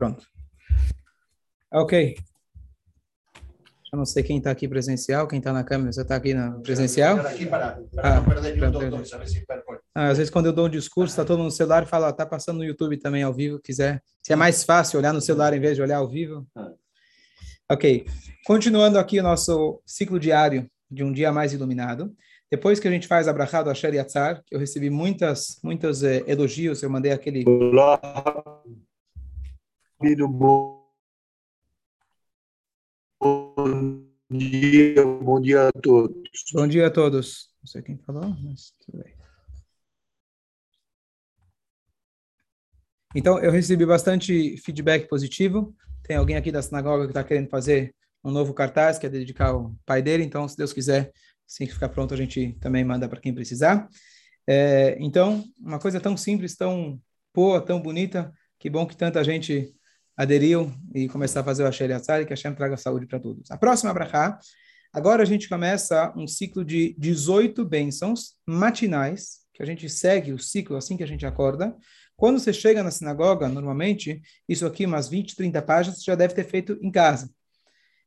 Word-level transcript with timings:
Pronto. 0.00 0.26
Ok. 1.70 2.16
Eu 3.92 3.98
não 3.98 4.06
sei 4.06 4.22
quem 4.22 4.38
está 4.38 4.50
aqui 4.50 4.66
presencial, 4.66 5.28
quem 5.28 5.40
está 5.40 5.52
na 5.52 5.62
câmera. 5.62 5.92
Você 5.92 6.00
está 6.00 6.16
aqui 6.16 6.32
na 6.32 6.52
presencial? 6.52 7.18
Aqui 7.18 7.44
para, 7.44 7.82
para 7.94 8.18
ah, 8.18 8.24
ah, 9.94 10.08
às 10.08 10.16
vezes, 10.16 10.30
quando 10.30 10.46
eu 10.46 10.54
dou 10.54 10.68
um 10.68 10.70
discurso, 10.70 11.12
está 11.12 11.22
todo 11.22 11.36
mundo 11.36 11.48
no 11.48 11.50
celular 11.50 11.82
e 11.82 11.86
fala, 11.86 12.08
está 12.08 12.24
passando 12.24 12.58
no 12.58 12.64
YouTube 12.64 12.96
também 12.96 13.22
ao 13.22 13.34
vivo, 13.34 13.60
quiser. 13.60 14.02
Se 14.22 14.32
é 14.32 14.36
mais 14.36 14.64
fácil 14.64 14.98
olhar 14.98 15.12
no 15.12 15.20
celular 15.20 15.52
em 15.52 15.60
vez 15.60 15.76
de 15.76 15.82
olhar 15.82 15.98
ao 15.98 16.08
vivo. 16.08 16.46
Ah. 16.56 16.72
Ok. 17.72 18.06
Continuando 18.46 18.98
aqui 18.98 19.20
o 19.20 19.22
nosso 19.22 19.82
ciclo 19.84 20.18
diário 20.18 20.66
de 20.90 21.04
um 21.04 21.12
dia 21.12 21.30
mais 21.30 21.52
iluminado. 21.52 22.10
Depois 22.50 22.80
que 22.80 22.88
a 22.88 22.90
gente 22.90 23.06
faz 23.06 23.28
a 23.28 23.34
brachá 23.34 23.62
do 23.62 23.68
Asher 23.68 23.94
Yatzar, 23.94 24.42
que 24.46 24.54
eu 24.54 24.58
recebi 24.58 24.88
muitas, 24.88 25.60
muitos 25.62 26.02
eh, 26.02 26.24
elogios, 26.26 26.82
eu 26.82 26.88
mandei 26.88 27.12
aquele... 27.12 27.44
Olá. 27.46 28.00
Bom 30.02 30.08
dia, 34.30 35.04
bom 35.04 35.38
dia 35.38 35.68
a 35.68 35.72
todos. 35.72 36.22
Bom 36.54 36.66
dia 36.66 36.86
a 36.86 36.90
todos. 36.90 37.50
Não 37.60 37.66
sei 37.66 37.82
quem 37.82 37.98
falou, 37.98 38.34
mas 38.42 38.72
tudo 38.80 39.04
bem. 39.04 39.14
Então, 43.14 43.38
eu 43.40 43.50
recebi 43.50 43.84
bastante 43.84 44.56
feedback 44.64 45.06
positivo. 45.06 45.76
Tem 46.02 46.16
alguém 46.16 46.36
aqui 46.36 46.50
da 46.50 46.62
sinagoga 46.62 47.04
que 47.04 47.10
está 47.10 47.22
querendo 47.22 47.50
fazer 47.50 47.94
um 48.24 48.30
novo 48.30 48.54
cartaz, 48.54 48.98
que 48.98 49.04
é 49.04 49.10
dedicar 49.10 49.48
ao 49.48 49.76
pai 49.84 50.00
dele. 50.00 50.24
Então, 50.24 50.48
se 50.48 50.56
Deus 50.56 50.72
quiser, 50.72 51.12
assim 51.46 51.66
que 51.66 51.74
ficar 51.74 51.90
pronto, 51.90 52.14
a 52.14 52.16
gente 52.16 52.56
também 52.58 52.82
manda 52.82 53.06
para 53.06 53.20
quem 53.20 53.34
precisar. 53.34 53.86
É, 54.46 54.96
então, 54.98 55.44
uma 55.58 55.78
coisa 55.78 56.00
tão 56.00 56.16
simples, 56.16 56.56
tão 56.56 56.98
boa, 57.34 57.60
tão 57.60 57.82
bonita, 57.82 58.32
que 58.58 58.70
bom 58.70 58.86
que 58.86 58.96
tanta 58.96 59.22
gente 59.22 59.74
aderiu 60.20 60.70
e 60.94 61.08
começar 61.08 61.40
a 61.40 61.44
fazer 61.44 61.62
o 61.62 61.66
Asher 61.66 61.88
Yatzar 61.88 62.20
e 62.20 62.26
que 62.26 62.30
Hashem 62.30 62.54
traga 62.54 62.76
saúde 62.76 63.06
para 63.06 63.18
todos. 63.18 63.50
A 63.50 63.56
próxima 63.56 63.94
brachá, 63.94 64.38
agora 64.92 65.22
a 65.22 65.24
gente 65.24 65.48
começa 65.48 66.12
um 66.14 66.26
ciclo 66.26 66.62
de 66.62 66.94
18 66.98 67.64
bênçãos 67.64 68.34
matinais, 68.46 69.38
que 69.54 69.62
a 69.62 69.66
gente 69.66 69.88
segue 69.88 70.30
o 70.30 70.38
ciclo 70.38 70.76
assim 70.76 70.94
que 70.94 71.02
a 71.02 71.06
gente 71.06 71.24
acorda. 71.24 71.74
Quando 72.18 72.38
você 72.38 72.52
chega 72.52 72.82
na 72.82 72.90
sinagoga, 72.90 73.48
normalmente, 73.48 74.20
isso 74.46 74.66
aqui, 74.66 74.84
umas 74.84 75.08
20, 75.08 75.34
30 75.34 75.62
páginas, 75.62 76.00
você 76.00 76.04
já 76.04 76.14
deve 76.14 76.34
ter 76.34 76.44
feito 76.44 76.78
em 76.82 76.90
casa. 76.90 77.30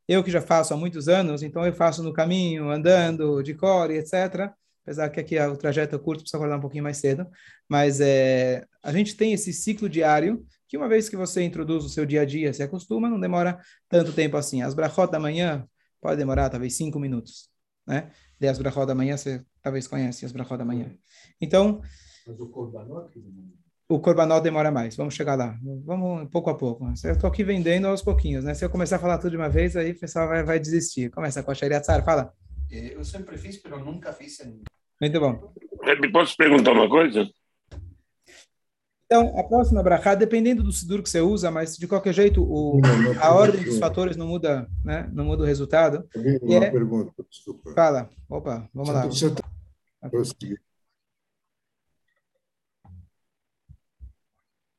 Eu 0.07 0.23
que 0.23 0.29
já 0.29 0.39
faço 0.39 0.71
há 0.71 0.77
muitos 0.77 1.07
anos, 1.07 1.41
então 1.41 1.65
eu 1.65 1.73
faço 1.73 2.03
no 2.03 2.13
caminho, 2.13 2.69
andando, 2.69 3.41
de 3.41 3.55
core, 3.55 3.95
etc. 3.95 4.51
Apesar 4.83 5.09
que 5.09 5.19
aqui 5.19 5.39
o 5.39 5.57
trajeto 5.57 5.95
é 5.95 5.99
curto, 5.99 6.19
precisa 6.19 6.37
acordar 6.37 6.57
um 6.57 6.61
pouquinho 6.61 6.83
mais 6.83 6.97
cedo. 6.97 7.25
Mas 7.67 7.99
é, 7.99 8.65
a 8.83 8.91
gente 8.91 9.15
tem 9.15 9.33
esse 9.33 9.51
ciclo 9.51 9.89
diário 9.89 10.45
que 10.73 10.77
uma 10.77 10.89
vez 10.89 11.07
que 11.07 11.15
você 11.15 11.43
introduz 11.43 11.85
o 11.85 11.89
seu 11.89 12.03
dia 12.03 12.21
a 12.21 12.25
dia, 12.25 12.51
se 12.51 12.63
acostuma, 12.63 13.07
não 13.07 13.19
demora 13.19 13.59
tanto 13.87 14.11
tempo 14.11 14.37
assim. 14.37 14.63
As 14.63 14.73
brachot 14.73 15.11
da 15.11 15.19
manhã 15.19 15.67
pode 16.01 16.17
demorar 16.17 16.49
talvez 16.49 16.75
cinco 16.75 16.99
minutos, 16.99 17.47
né? 17.85 18.09
De 18.39 18.47
as 18.47 18.57
brachot 18.57 18.87
da 18.87 18.95
manhã, 18.95 19.15
você 19.15 19.45
talvez 19.61 19.85
conhece 19.85 20.25
as 20.25 20.31
brachot 20.31 20.57
da 20.57 20.65
manhã. 20.65 20.91
Então, 21.39 21.79
Mas 22.25 22.39
o 22.39 23.99
korbanot 23.99 24.41
demora 24.41 24.71
mais. 24.71 24.95
Vamos 24.95 25.13
chegar 25.13 25.35
lá. 25.35 25.55
Vamos 25.85 26.27
pouco 26.31 26.49
a 26.49 26.57
pouco. 26.57 26.87
Eu 27.03 27.11
estou 27.11 27.29
aqui 27.29 27.43
vendendo 27.43 27.85
aos 27.85 28.01
pouquinhos, 28.01 28.43
né? 28.43 28.55
Se 28.55 28.65
eu 28.65 28.69
começar 28.71 28.95
a 28.95 28.99
falar 28.99 29.19
tudo 29.19 29.29
de 29.29 29.37
uma 29.37 29.49
vez, 29.49 29.77
aí 29.77 29.91
o 29.91 29.99
pessoal 29.99 30.27
vai, 30.27 30.43
vai 30.43 30.59
desistir. 30.59 31.11
Começa 31.11 31.43
com 31.43 31.51
a 31.51 31.53
Shariat 31.53 31.85
Sar, 31.85 32.03
fala. 32.03 32.33
É, 32.71 32.95
eu 32.95 33.03
sempre 33.03 33.37
fiz, 33.37 33.61
mas 33.69 33.85
nunca 33.85 34.11
fiz. 34.11 34.39
Muito 34.99 35.19
bom. 35.19 35.53
Me 36.01 36.11
posso 36.11 36.35
perguntar 36.35 36.71
uma 36.71 36.89
coisa? 36.89 37.29
Então, 39.13 39.31
a 39.37 39.43
próxima 39.43 39.83
brachá, 39.83 40.15
dependendo 40.15 40.63
do 40.63 40.71
sidur 40.71 41.03
que 41.03 41.07
você 41.07 41.21
usa, 41.21 41.51
mas 41.51 41.77
de 41.77 41.87
qualquer 41.87 42.15
jeito, 42.15 42.41
o, 42.43 42.81
a 43.21 43.31
ordem 43.31 43.63
dos 43.63 43.77
fatores 43.77 44.17
não 44.17 44.25
muda, 44.27 44.67
né? 44.83 45.07
Não 45.13 45.23
muda 45.23 45.43
o 45.43 45.45
resultado. 45.45 46.09
Uma 46.41 46.65
é... 46.65 46.71
pergunta, 46.71 47.23
desculpa. 47.29 47.73
Fala. 47.75 48.09
Opa, 48.27 48.67
vamos 48.73 48.89
lá. 48.89 49.07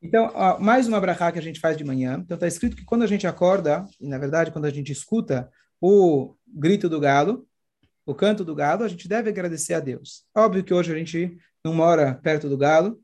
Então, 0.03 0.33
ó, 0.34 0.59
mais 0.59 0.89
uma 0.89 1.00
brachá 1.00 1.31
que 1.31 1.39
a 1.39 1.43
gente 1.43 1.61
faz 1.61 1.77
de 1.77 1.84
manhã. 1.84 2.19
Então, 2.21 2.34
está 2.34 2.49
escrito 2.49 2.75
que 2.75 2.84
quando 2.84 3.05
a 3.05 3.06
gente 3.06 3.28
acorda, 3.28 3.87
e 4.00 4.09
na 4.09 4.19
verdade, 4.19 4.50
quando 4.50 4.65
a 4.65 4.71
gente 4.71 4.91
escuta 4.91 5.49
o 5.81 6.34
grito 6.49 6.89
do 6.89 6.99
galo, 6.99 7.47
o 8.05 8.12
canto 8.12 8.44
do 8.44 8.53
galo, 8.53 8.83
a 8.83 8.89
gente 8.89 9.06
deve 9.06 9.31
agradecer 9.31 9.75
a 9.75 9.81
Deus. 9.81 10.25
Óbvio 10.34 10.65
que 10.65 10.75
hoje 10.75 10.93
a 10.93 10.99
gente 10.99 11.39
não 11.65 11.73
mora 11.73 12.15
perto 12.17 12.49
do 12.49 12.59
galo, 12.59 13.00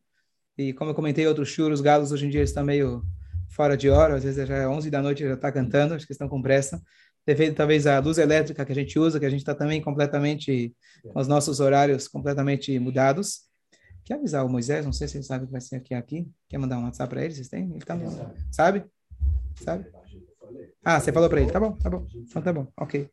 e 0.61 0.73
como 0.75 0.91
eu 0.91 0.95
comentei 0.95 1.27
outros 1.27 1.49
churros, 1.49 1.75
os 1.75 1.81
galos 1.81 2.13
hoje 2.13 2.27
em 2.27 2.31
dia 2.31 2.43
estão 2.43 2.65
meio 2.65 3.03
fora 3.49 3.77
de 3.77 3.89
hora, 3.89 4.15
às 4.15 4.25
vezes 4.25 4.47
já 4.47 4.57
é 4.57 4.69
11 4.69 4.91
da 4.91 5.03
noite 5.03 5.25
já 5.27 5.35
está 5.35 5.51
cantando, 5.51 5.95
acho 5.95 6.07
que 6.07 6.13
estão 6.13 6.29
com 6.29 6.41
pressa. 6.43 6.81
Devido 7.27 7.55
talvez 7.55 7.87
à 7.87 7.99
luz 7.99 8.19
elétrica 8.19 8.65
que 8.65 8.73
a 8.73 8.75
gente 8.75 8.99
usa, 8.99 9.19
que 9.19 9.27
a 9.27 9.31
gente 9.31 9.41
está 9.41 9.55
também 9.55 9.81
completamente, 9.81 10.75
com 11.13 11.19
os 11.19 11.29
nossos 11.29 11.61
horários 11.61 12.09
completamente 12.09 12.79
mudados. 12.79 13.43
Quer 14.05 14.15
avisar 14.15 14.45
o 14.45 14.49
Moisés? 14.49 14.85
Não 14.85 14.93
sei 14.93 15.09
se 15.09 15.19
ele 15.19 15.25
sabe 15.25 15.47
que 15.47 15.53
vai 15.53 15.61
ser 15.61 15.77
aqui. 15.77 15.95
aqui. 15.95 16.29
Quer 16.49 16.59
mandar 16.59 16.79
um 16.79 16.85
WhatsApp 16.85 17.11
para 17.11 17.25
ele? 17.25 17.35
Vocês 17.35 17.49
têm? 17.49 17.71
Ele 17.71 17.85
tá 17.85 17.95
no... 17.95 18.11
Sabe? 18.51 18.85
Sabe? 19.63 19.87
Ah, 20.83 20.99
você 20.99 21.13
falou 21.13 21.29
para 21.29 21.43
ele. 21.43 21.53
Tá 21.53 21.61
bom, 21.61 21.73
tá 21.73 21.91
bom. 21.91 22.07
Então 22.15 22.41
tá 22.41 22.53
bom, 22.53 22.67
ok. 22.75 23.07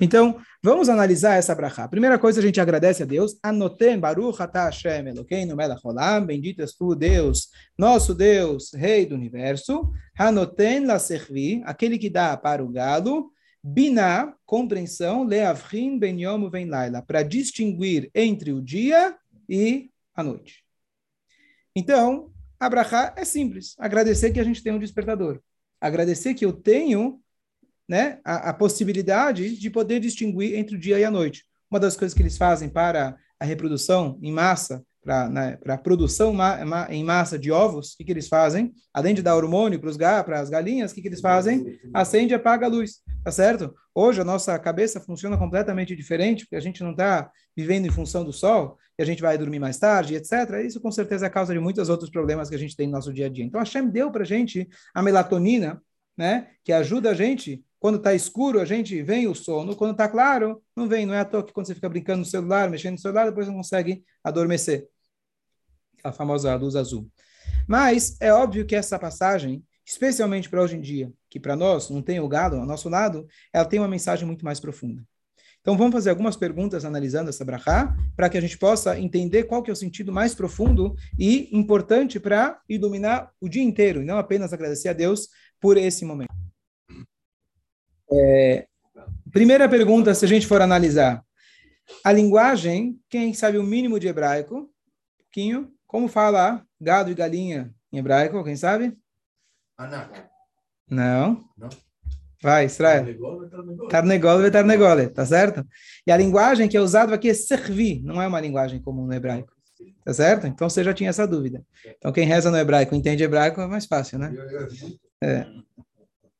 Então, 0.00 0.40
vamos 0.60 0.88
analisar 0.88 1.36
essa 1.36 1.54
brachá. 1.54 1.86
Primeira 1.86 2.18
coisa, 2.18 2.40
a 2.40 2.42
gente 2.42 2.60
agradece 2.60 3.04
a 3.04 3.06
Deus. 3.06 3.38
Anotem 3.42 3.98
Baruch 3.98 4.42
atah 4.42 4.64
Hashem 4.64 5.06
Elokeinu 5.06 5.54
melech 5.54 5.80
olam. 5.84 6.26
Bendito 6.26 6.62
és 6.62 6.74
tu, 6.74 6.96
Deus, 6.96 7.48
nosso 7.78 8.12
Deus, 8.12 8.72
Rei 8.74 9.06
do 9.06 9.14
Universo. 9.14 9.92
Anotem 10.18 10.84
la 10.84 10.98
servi, 10.98 11.62
aquele 11.64 11.96
que 11.96 12.10
dá 12.10 12.36
para 12.36 12.64
o 12.64 12.68
galo. 12.68 13.30
Biná, 13.62 14.34
compreensão. 14.44 15.22
Leavrin 15.22 16.00
ben 16.00 16.20
yom 16.20 16.50
ben 16.50 16.68
laila. 16.68 17.02
Para 17.02 17.22
distinguir 17.22 18.10
entre 18.12 18.52
o 18.52 18.60
dia 18.60 19.16
e 19.48 19.90
a 20.12 20.24
noite. 20.24 20.64
Então, 21.74 22.32
a 22.58 22.68
brachá 22.68 23.14
é 23.16 23.24
simples. 23.24 23.76
Agradecer 23.78 24.32
que 24.32 24.40
a 24.40 24.44
gente 24.44 24.60
tem 24.60 24.72
um 24.72 24.78
despertador 24.78 25.40
agradecer 25.80 26.34
que 26.34 26.44
eu 26.44 26.52
tenho 26.52 27.20
né, 27.88 28.20
a, 28.24 28.50
a, 28.50 28.54
possibilidade 28.54 29.56
de 29.56 29.70
poder 29.70 30.00
distinguir 30.00 30.54
entre 30.54 30.76
o 30.76 30.78
dia 30.78 30.98
e 30.98 31.04
a 31.04 31.10
noite. 31.10 31.44
Uma 31.70 31.80
das 31.80 31.96
coisas 31.96 32.14
que 32.14 32.22
eles 32.22 32.36
fazem 32.36 32.68
para 32.68 33.16
a 33.38 33.44
reprodução 33.44 34.18
em 34.22 34.32
massa, 34.32 34.84
para 35.06 35.28
né, 35.28 35.56
a 35.64 35.78
produção 35.78 36.32
ma, 36.32 36.64
ma, 36.64 36.88
em 36.90 37.04
massa 37.04 37.38
de 37.38 37.52
ovos, 37.52 37.92
o 37.92 37.96
que, 37.96 38.04
que 38.04 38.10
eles 38.10 38.26
fazem? 38.26 38.72
Além 38.92 39.14
de 39.14 39.22
dar 39.22 39.36
hormônio 39.36 39.78
para 39.78 40.40
as 40.40 40.50
galinhas, 40.50 40.90
o 40.90 40.94
que, 40.96 41.00
que 41.00 41.06
eles 41.06 41.20
fazem? 41.20 41.78
Acende 41.94 42.32
e 42.32 42.34
apaga 42.34 42.66
a 42.66 42.68
luz, 42.68 42.96
tá 43.22 43.30
certo? 43.30 43.72
Hoje 43.94 44.20
a 44.20 44.24
nossa 44.24 44.58
cabeça 44.58 45.00
funciona 45.00 45.38
completamente 45.38 45.94
diferente, 45.94 46.44
porque 46.44 46.56
a 46.56 46.60
gente 46.60 46.82
não 46.82 46.90
está 46.90 47.30
vivendo 47.56 47.86
em 47.86 47.90
função 47.90 48.24
do 48.24 48.32
sol, 48.32 48.76
e 48.98 49.02
a 49.02 49.06
gente 49.06 49.22
vai 49.22 49.38
dormir 49.38 49.60
mais 49.60 49.78
tarde, 49.78 50.16
etc. 50.16 50.32
Isso 50.66 50.80
com 50.80 50.90
certeza 50.90 51.26
é 51.26 51.30
causa 51.30 51.52
de 51.54 51.60
muitos 51.60 51.88
outros 51.88 52.10
problemas 52.10 52.48
que 52.48 52.56
a 52.56 52.58
gente 52.58 52.74
tem 52.74 52.88
no 52.88 52.94
nosso 52.94 53.12
dia 53.12 53.26
a 53.26 53.28
dia. 53.28 53.44
Então 53.44 53.60
a 53.60 53.62
Hashem 53.62 53.88
deu 53.88 54.10
para 54.10 54.24
a 54.24 54.26
gente 54.26 54.68
a 54.92 55.02
melatonina, 55.04 55.80
né, 56.18 56.48
que 56.64 56.72
ajuda 56.72 57.10
a 57.10 57.14
gente 57.14 57.64
quando 57.78 57.98
está 57.98 58.14
escuro, 58.14 58.58
a 58.58 58.64
gente 58.64 59.00
vem 59.02 59.28
o 59.28 59.34
sono. 59.34 59.76
Quando 59.76 59.92
está 59.92 60.08
claro, 60.08 60.60
não 60.74 60.88
vem. 60.88 61.06
Não 61.06 61.14
é 61.14 61.20
à 61.20 61.24
toa 61.24 61.44
que 61.44 61.52
quando 61.52 61.66
você 61.66 61.74
fica 61.74 61.88
brincando 61.88 62.20
no 62.20 62.24
celular, 62.24 62.68
mexendo 62.70 62.94
no 62.94 62.98
celular, 62.98 63.26
depois 63.26 63.46
não 63.46 63.54
consegue 63.54 64.02
adormecer. 64.24 64.88
A 66.06 66.12
famosa 66.12 66.54
luz 66.54 66.76
azul. 66.76 67.08
Mas 67.66 68.16
é 68.20 68.32
óbvio 68.32 68.64
que 68.64 68.76
essa 68.76 68.98
passagem, 68.98 69.64
especialmente 69.84 70.48
para 70.48 70.62
hoje 70.62 70.76
em 70.76 70.80
dia, 70.80 71.12
que 71.28 71.40
para 71.40 71.56
nós 71.56 71.90
não 71.90 72.00
tem 72.02 72.20
o 72.20 72.28
gado 72.28 72.56
ao 72.56 72.66
nosso 72.66 72.88
lado, 72.88 73.26
ela 73.52 73.64
tem 73.64 73.80
uma 73.80 73.88
mensagem 73.88 74.26
muito 74.26 74.44
mais 74.44 74.60
profunda. 74.60 75.02
Então 75.60 75.76
vamos 75.76 75.94
fazer 75.94 76.10
algumas 76.10 76.36
perguntas 76.36 76.84
analisando 76.84 77.28
essa 77.28 77.44
brachá, 77.44 77.92
para 78.14 78.28
que 78.28 78.38
a 78.38 78.40
gente 78.40 78.56
possa 78.56 78.98
entender 79.00 79.44
qual 79.44 79.64
que 79.64 79.70
é 79.70 79.72
o 79.72 79.76
sentido 79.76 80.12
mais 80.12 80.32
profundo 80.32 80.94
e 81.18 81.48
importante 81.50 82.20
para 82.20 82.60
iluminar 82.68 83.32
o 83.40 83.48
dia 83.48 83.64
inteiro, 83.64 84.00
e 84.00 84.04
não 84.04 84.16
apenas 84.16 84.52
agradecer 84.52 84.88
a 84.88 84.92
Deus 84.92 85.28
por 85.60 85.76
esse 85.76 86.04
momento. 86.04 86.32
É, 88.12 88.68
primeira 89.32 89.68
pergunta, 89.68 90.14
se 90.14 90.24
a 90.24 90.28
gente 90.28 90.46
for 90.46 90.62
analisar, 90.62 91.20
a 92.04 92.12
linguagem, 92.12 93.00
quem 93.08 93.34
sabe 93.34 93.58
o 93.58 93.62
mínimo 93.64 93.98
de 93.98 94.06
hebraico, 94.06 94.58
um 94.58 94.68
pouquinho, 95.18 95.75
como 95.86 96.08
fala 96.08 96.64
gado 96.80 97.10
e 97.10 97.14
galinha 97.14 97.72
em 97.92 97.98
hebraico, 97.98 98.42
quem 98.44 98.56
sabe? 98.56 98.96
Anak. 99.76 100.22
Não. 100.88 101.44
Não. 101.56 101.68
Vai, 102.42 102.66
Israel. 102.66 103.06
Tarnegole, 103.88 104.50
tarnegole, 104.50 105.08
tá 105.08 105.24
certo? 105.24 105.66
E 106.06 106.12
a 106.12 106.16
linguagem 106.16 106.68
que 106.68 106.76
é 106.76 106.80
usada 106.80 107.14
aqui 107.14 107.30
é 107.30 107.34
servir, 107.34 108.02
não 108.02 108.20
é 108.20 108.26
uma 108.26 108.40
linguagem 108.40 108.80
comum 108.80 109.06
no 109.06 109.14
hebraico. 109.14 109.52
Tá 110.04 110.14
certo? 110.14 110.46
Então 110.46 110.68
você 110.68 110.84
já 110.84 110.94
tinha 110.94 111.10
essa 111.10 111.26
dúvida. 111.26 111.64
Então 111.98 112.12
quem 112.12 112.26
reza 112.26 112.50
no 112.50 112.56
hebraico 112.56 112.94
entende 112.94 113.24
hebraico 113.24 113.60
é 113.60 113.66
mais 113.66 113.86
fácil, 113.86 114.18
né? 114.18 114.32
É. 115.22 115.46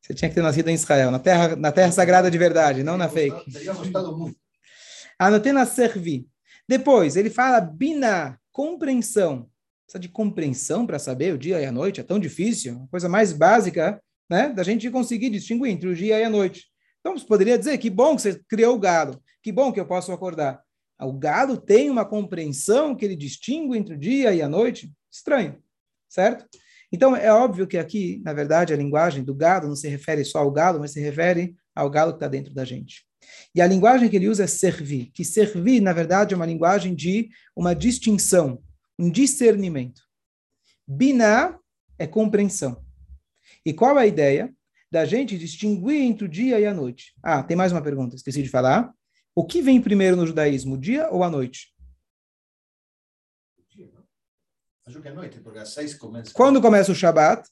Você 0.01 0.15
tinha 0.15 0.29
que 0.29 0.37
ter 0.37 0.43
nascido 0.43 0.69
em 0.69 0.75
Israel, 0.75 1.11
na 1.11 1.19
terra, 1.19 1.57
na 1.57 1.73
terra 1.73 1.91
sagrada 1.91 2.31
de 2.31 2.39
verdade, 2.39 2.85
não 2.85 2.97
na 2.97 3.09
fake. 3.09 3.45
Anotei 5.19 5.53
na 5.53 5.67
servir. 5.67 6.27
Depois, 6.69 7.17
ele 7.17 7.31
fala 7.31 7.61
bina, 7.61 8.39
compreensão. 8.57 9.51
Precisa 9.85 10.01
de 10.01 10.09
compreensão 10.09 10.87
para 10.87 10.99
saber 10.99 11.35
o 11.35 11.39
dia 11.39 11.61
e 11.61 11.67
a 11.67 11.71
noite, 11.71 12.01
é 12.01 12.03
tão 12.03 12.19
difícil, 12.19 12.85
a 12.85 12.89
coisa 12.89 13.07
mais 13.07 13.31
básica, 13.31 14.03
né, 14.31 14.49
da 14.49 14.63
gente 14.63 14.91
conseguir 14.91 15.29
distinguir 15.29 15.71
entre 15.71 15.87
o 15.91 15.95
dia 15.95 16.19
e 16.19 16.25
a 16.25 16.31
noite. 16.31 16.65
Então, 17.01 17.17
você 17.17 17.27
poderia 17.27 17.59
dizer, 17.59 17.77
que 17.77 17.91
bom 17.91 18.17
que 18.17 18.23
você 18.23 18.41
criou 18.49 18.75
o 18.75 18.79
galo, 18.79 19.23
que 19.43 19.53
bom 19.53 19.71
que 19.71 19.79
eu 19.79 19.87
posso 19.87 20.11
acordar. 20.11 20.59
O 20.99 21.13
galo 21.13 21.59
tem 21.59 21.91
uma 21.91 22.07
compreensão 22.07 22.97
que 22.97 23.05
ele 23.05 23.15
distingue 23.15 23.77
entre 23.77 23.95
o 23.95 23.99
dia 23.99 24.33
e 24.33 24.41
a 24.41 24.49
noite? 24.49 24.91
Estranho, 25.13 25.63
certo? 26.09 26.47
Então, 26.91 27.15
é 27.15 27.31
óbvio 27.31 27.67
que 27.67 27.77
aqui, 27.77 28.23
na 28.25 28.33
verdade, 28.33 28.73
a 28.73 28.77
linguagem 28.77 29.23
do 29.23 29.35
gado 29.35 29.69
não 29.69 29.77
se 29.77 29.87
refere 29.87 30.25
só 30.25 30.39
ao 30.39 30.51
galo, 30.51 30.81
mas 30.81 30.93
se 30.93 31.01
refere 31.01 31.55
ao 31.75 31.91
galo 31.91 32.13
que 32.13 32.17
está 32.17 32.27
dentro 32.27 32.55
da 32.55 32.65
gente. 32.65 33.06
E 33.55 33.61
a 33.61 33.67
linguagem 33.67 34.09
que 34.09 34.17
ele 34.17 34.29
usa 34.29 34.45
é 34.45 34.47
servir, 34.47 35.11
que 35.13 35.25
servir, 35.25 35.81
na 35.81 35.93
verdade, 35.93 36.35
é 36.35 36.37
uma 36.37 36.47
linguagem 36.47 36.95
de 36.95 37.31
uma 37.55 37.75
distinção, 37.75 38.63
um 38.99 39.11
discernimento. 39.11 40.03
Biná 40.87 41.59
é 41.99 42.07
compreensão. 42.07 42.85
E 43.65 43.73
qual 43.73 43.97
a 43.97 44.07
ideia? 44.07 44.55
Da 44.91 45.05
gente 45.05 45.37
distinguir 45.37 46.01
entre 46.03 46.25
o 46.25 46.29
dia 46.29 46.61
e 46.61 46.67
a 46.67 46.73
noite. 46.73 47.13
Ah, 47.23 47.43
tem 47.43 47.57
mais 47.57 47.73
uma 47.73 47.83
pergunta, 47.83 48.15
esqueci 48.15 48.43
de 48.43 48.49
falar. 48.49 48.93
O 49.35 49.45
que 49.45 49.61
vem 49.61 49.83
primeiro 49.83 50.17
no 50.17 50.27
judaísmo, 50.27 50.75
o 50.75 50.79
dia 50.79 51.11
ou 51.11 51.25
a 51.25 51.29
noite? 51.29 51.75
Acho 54.87 55.03
que 55.03 55.09
é 55.09 55.13
noite, 55.13 55.41
porque 55.41 55.59
às 55.59 55.71
seis 55.71 55.95
começa. 55.95 56.33
Quando 56.33 56.63
começa 56.63 56.93
o 56.93 56.95
Shabat? 56.95 57.49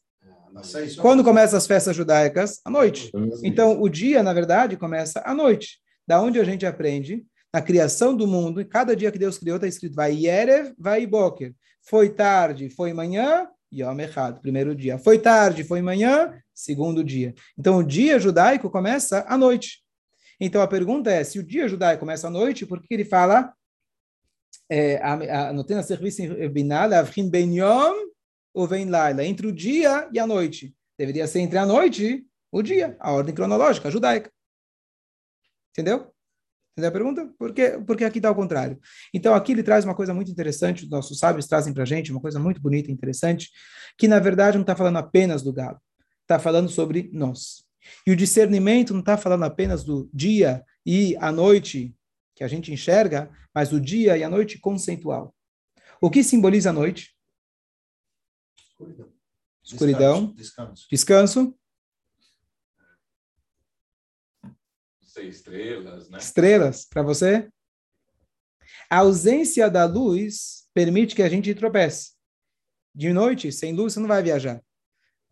Quando 1.00 1.24
começam 1.24 1.56
as 1.56 1.66
festas 1.66 1.96
judaicas? 1.96 2.60
À 2.64 2.70
noite. 2.70 3.10
Então, 3.42 3.80
o 3.80 3.88
dia, 3.88 4.22
na 4.22 4.32
verdade, 4.32 4.76
começa 4.76 5.22
à 5.24 5.34
noite. 5.34 5.78
Da 6.06 6.20
onde 6.20 6.38
a 6.38 6.44
gente 6.44 6.64
aprende? 6.64 7.24
Na 7.52 7.62
criação 7.62 8.16
do 8.16 8.26
mundo, 8.26 8.60
e 8.60 8.64
cada 8.64 8.96
dia 8.96 9.12
que 9.12 9.18
Deus 9.18 9.38
criou 9.38 9.56
está 9.56 9.66
escrito 9.66 9.94
vai 9.94 10.12
Yerev, 10.14 10.74
vai 10.78 11.06
Boker. 11.06 11.54
Foi 11.82 12.08
tarde, 12.08 12.70
foi 12.70 12.92
manhã, 12.92 13.48
Yom 13.72 14.00
Echad, 14.00 14.40
primeiro 14.40 14.74
dia. 14.74 14.98
Foi 14.98 15.18
tarde, 15.18 15.64
foi 15.64 15.80
manhã, 15.82 16.34
segundo 16.54 17.04
dia. 17.04 17.34
Então, 17.58 17.78
o 17.78 17.84
dia 17.84 18.18
judaico 18.18 18.70
começa 18.70 19.24
à 19.28 19.38
noite. 19.38 19.82
Então, 20.40 20.62
a 20.62 20.66
pergunta 20.66 21.10
é, 21.10 21.22
se 21.22 21.38
o 21.38 21.42
dia 21.42 21.68
judaico 21.68 22.00
começa 22.00 22.26
à 22.26 22.30
noite, 22.30 22.66
por 22.66 22.80
que 22.80 22.94
ele 22.94 23.04
fala... 23.04 23.52
Não 25.54 25.62
tem 25.62 25.76
a 25.76 25.82
serviço 25.82 26.22
binada, 26.50 26.98
avrim 26.98 27.28
ben 27.28 27.54
yom 27.54 27.94
ou 28.54 28.68
vem 28.68 28.88
Laila, 28.88 29.24
entre 29.24 29.46
o 29.48 29.52
dia 29.52 30.08
e 30.12 30.18
a 30.18 30.26
noite. 30.26 30.74
Deveria 30.96 31.26
ser 31.26 31.40
entre 31.40 31.58
a 31.58 31.66
noite 31.66 32.04
e 32.04 32.26
o 32.52 32.62
dia, 32.62 32.96
a 33.00 33.12
ordem 33.12 33.34
cronológica 33.34 33.90
judaica. 33.90 34.32
Entendeu? 35.72 36.14
Entendeu 36.72 36.88
a 36.88 36.92
pergunta? 36.92 37.34
porque? 37.38 37.70
Porque 37.86 38.04
aqui 38.04 38.18
está 38.18 38.28
ao 38.28 38.34
contrário. 38.34 38.78
Então, 39.12 39.34
aqui 39.34 39.52
ele 39.52 39.62
traz 39.62 39.84
uma 39.84 39.94
coisa 39.94 40.14
muito 40.14 40.30
interessante, 40.30 40.84
os 40.84 40.90
nossos 40.90 41.18
sábios 41.18 41.46
trazem 41.46 41.72
para 41.74 41.82
a 41.82 41.86
gente 41.86 42.12
uma 42.12 42.20
coisa 42.20 42.38
muito 42.38 42.60
bonita 42.60 42.90
e 42.90 42.94
interessante, 42.94 43.50
que 43.98 44.06
na 44.06 44.20
verdade 44.20 44.56
não 44.56 44.62
está 44.62 44.74
falando 44.74 44.96
apenas 44.96 45.42
do 45.42 45.52
galo, 45.52 45.80
está 46.22 46.38
falando 46.38 46.68
sobre 46.68 47.10
nós. 47.12 47.64
E 48.06 48.12
o 48.12 48.16
discernimento 48.16 48.92
não 48.92 49.00
está 49.00 49.16
falando 49.16 49.44
apenas 49.44 49.84
do 49.84 50.08
dia 50.12 50.64
e 50.86 51.16
a 51.18 51.30
noite 51.30 51.94
que 52.34 52.42
a 52.42 52.48
gente 52.48 52.72
enxerga, 52.72 53.30
mas 53.54 53.72
o 53.72 53.80
dia 53.80 54.16
e 54.16 54.24
a 54.24 54.28
noite 54.28 54.58
conceitual. 54.58 55.34
O 56.00 56.10
que 56.10 56.24
simboliza 56.24 56.70
a 56.70 56.72
noite? 56.72 57.13
Escuridão. 58.74 59.12
Escuridão. 59.62 60.34
Descanso. 60.34 60.86
Descanso. 60.90 61.58
Sei, 65.00 65.28
estrelas, 65.28 66.10
né? 66.10 66.18
Estrelas, 66.18 66.84
para 66.86 67.02
você? 67.02 67.48
A 68.90 68.98
ausência 68.98 69.70
da 69.70 69.84
luz 69.84 70.68
permite 70.74 71.14
que 71.14 71.22
a 71.22 71.28
gente 71.28 71.54
tropece. 71.54 72.12
De 72.92 73.12
noite, 73.12 73.50
sem 73.52 73.72
luz, 73.72 73.92
você 73.92 74.00
não 74.00 74.08
vai 74.08 74.22
viajar. 74.22 74.60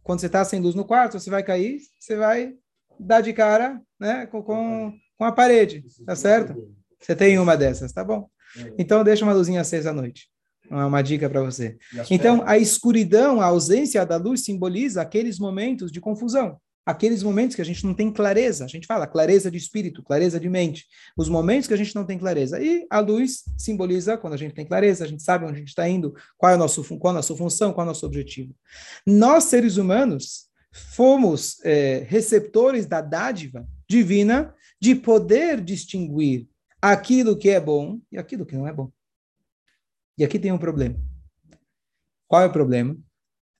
Quando 0.02 0.20
você 0.20 0.26
está 0.26 0.44
sem 0.44 0.60
luz 0.60 0.74
no 0.74 0.84
quarto, 0.84 1.18
você 1.18 1.30
vai 1.30 1.42
cair, 1.42 1.80
você 1.98 2.16
vai 2.16 2.56
dar 2.98 3.20
de 3.20 3.32
cara 3.32 3.80
né, 3.98 4.26
com, 4.26 4.42
com, 4.42 4.92
com 5.16 5.24
a 5.24 5.32
parede, 5.32 5.84
tá 6.06 6.14
certo? 6.14 6.54
Você 7.00 7.16
tem 7.16 7.38
uma 7.38 7.56
dessas, 7.56 7.92
tá 7.92 8.04
bom? 8.04 8.28
É. 8.56 8.74
Então 8.78 9.04
deixa 9.04 9.24
uma 9.24 9.32
luzinha 9.32 9.60
acesa 9.60 9.90
à 9.90 9.92
noite. 9.92 10.31
Uma, 10.72 10.86
uma 10.86 11.02
dica 11.02 11.28
para 11.28 11.42
você. 11.42 11.76
Então 12.10 12.42
a 12.46 12.56
escuridão, 12.56 13.42
a 13.42 13.44
ausência 13.44 14.06
da 14.06 14.16
luz 14.16 14.42
simboliza 14.42 15.02
aqueles 15.02 15.38
momentos 15.38 15.92
de 15.92 16.00
confusão. 16.00 16.56
Aqueles 16.84 17.22
momentos 17.22 17.54
que 17.54 17.62
a 17.62 17.64
gente 17.64 17.84
não 17.84 17.94
tem 17.94 18.10
clareza, 18.10 18.64
a 18.64 18.66
gente 18.66 18.88
fala 18.88 19.06
clareza 19.06 19.48
de 19.50 19.56
espírito, 19.56 20.02
clareza 20.02 20.40
de 20.40 20.48
mente, 20.48 20.86
os 21.16 21.28
momentos 21.28 21.69
que 21.69 21.74
a 21.74 21.76
gente 21.76 21.94
não 21.94 22.04
tem 22.04 22.19
clareza. 22.19 22.60
E 22.60 22.86
a 22.90 22.98
luz 22.98 23.44
simboliza 23.56 24.16
quando 24.16 24.32
a 24.32 24.36
gente 24.36 24.54
tem 24.54 24.66
clareza, 24.66 25.04
a 25.04 25.06
gente 25.06 25.22
sabe 25.22 25.44
onde 25.44 25.54
a 25.54 25.58
gente 25.58 25.69
está 25.69 25.88
indo, 25.88 26.12
qual 26.36 26.50
é, 26.50 26.56
o 26.56 26.58
nosso, 26.58 26.82
qual 26.98 27.12
é 27.12 27.14
a 27.14 27.19
nossa 27.19 27.36
função, 27.36 27.72
qual 27.72 27.84
é 27.84 27.88
o 27.88 27.92
nosso 27.92 28.04
objetivo. 28.04 28.52
Nós, 29.06 29.44
seres 29.44 29.76
humanos, 29.76 30.48
fomos 30.72 31.58
é, 31.64 32.04
receptores 32.08 32.86
da 32.86 33.00
dádiva 33.00 33.64
divina 33.88 34.52
de 34.80 34.96
poder 34.96 35.60
distinguir 35.60 36.48
aquilo 36.80 37.36
que 37.36 37.50
é 37.50 37.60
bom 37.60 38.00
e 38.10 38.19
aquilo 38.19 38.44
que 38.44 38.56
não 38.56 38.66
é 38.66 38.72
bom. 38.72 38.90
E 40.18 40.24
aqui 40.24 40.38
tem 40.38 40.52
um 40.52 40.58
problema. 40.58 40.96
Qual 42.28 42.42
é 42.42 42.46
o 42.46 42.52
problema? 42.52 42.96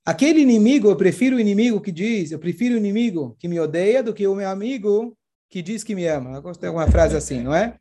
Aquele 0.05 0.41
inimigo, 0.41 0.89
eu 0.89 0.95
prefiro 0.95 1.37
o 1.37 1.39
inimigo 1.39 1.79
que 1.79 1.91
diz, 1.91 2.31
eu 2.31 2.39
prefiro 2.39 2.75
o 2.75 2.77
inimigo 2.77 3.35
que 3.39 3.47
me 3.47 3.59
odeia 3.59 4.03
do 4.03 4.13
que 4.13 4.27
o 4.27 4.35
meu 4.35 4.49
amigo 4.49 5.17
que 5.49 5.61
diz 5.61 5.83
que 5.83 5.95
me 5.95 6.05
ama. 6.07 6.35
Eu 6.35 6.41
gostei 6.41 6.69
de 6.69 6.75
uma 6.75 6.89
frase 6.89 7.15
assim, 7.15 7.41
não 7.41 7.55
é? 7.55 7.77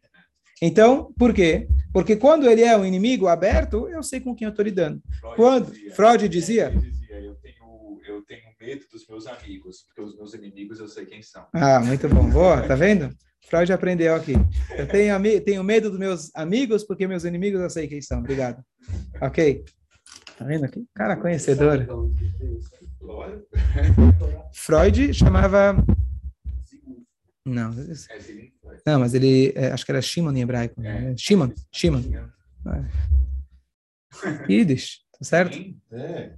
Então, 0.60 1.12
por 1.18 1.34
quê? 1.34 1.66
Porque 1.92 2.14
quando 2.14 2.48
ele 2.48 2.62
é 2.62 2.76
um 2.76 2.84
inimigo 2.84 3.26
aberto, 3.26 3.88
eu 3.88 4.02
sei 4.02 4.20
com 4.20 4.34
quem 4.34 4.46
eu 4.46 4.50
estou 4.50 4.64
lidando. 4.64 5.02
Freud 5.18 5.36
quando 5.36 5.72
dizia, 5.72 5.94
Freud 5.94 6.28
dizia, 6.28 6.70
dizia 6.70 7.20
eu, 7.20 7.34
tenho, 7.34 8.00
eu 8.06 8.22
tenho 8.22 8.42
medo 8.60 8.84
dos 8.90 9.06
meus 9.08 9.26
amigos, 9.26 9.84
porque 9.86 10.00
os 10.00 10.16
meus 10.16 10.32
inimigos 10.34 10.78
eu 10.78 10.86
sei 10.86 11.04
quem 11.04 11.22
são. 11.22 11.46
Ah, 11.52 11.80
muito 11.80 12.08
bom. 12.08 12.30
Boa, 12.30 12.62
tá 12.62 12.76
vendo? 12.76 13.10
Freud 13.44 13.72
aprendeu 13.72 14.14
aqui. 14.14 14.34
Eu 14.76 14.86
tenho, 14.88 15.44
tenho 15.44 15.64
medo 15.64 15.90
dos 15.90 15.98
meus 15.98 16.30
amigos, 16.34 16.84
porque 16.84 17.06
meus 17.06 17.24
inimigos 17.24 17.60
eu 17.60 17.70
sei 17.70 17.86
quem 17.88 18.00
são. 18.00 18.20
Obrigado. 18.20 18.62
Ok. 19.20 19.64
Tá 20.38 20.44
vendo 20.44 20.64
aqui? 20.64 20.86
Cara 20.94 21.16
conhecedor. 21.16 21.86
Freud 24.52 25.12
chamava. 25.12 25.76
Não, 27.44 27.74
não, 28.86 29.00
mas 29.00 29.14
ele 29.14 29.52
é, 29.56 29.72
acho 29.72 29.84
que 29.84 29.90
era 29.90 30.00
Shimon 30.00 30.32
em 30.32 30.42
hebraico. 30.42 30.80
Né? 30.80 31.14
Shimon, 31.16 31.52
Shimon. 31.72 32.02
Yiddish, 34.48 35.00
tá 35.18 35.24
certo? 35.24 35.58
É. 35.90 36.36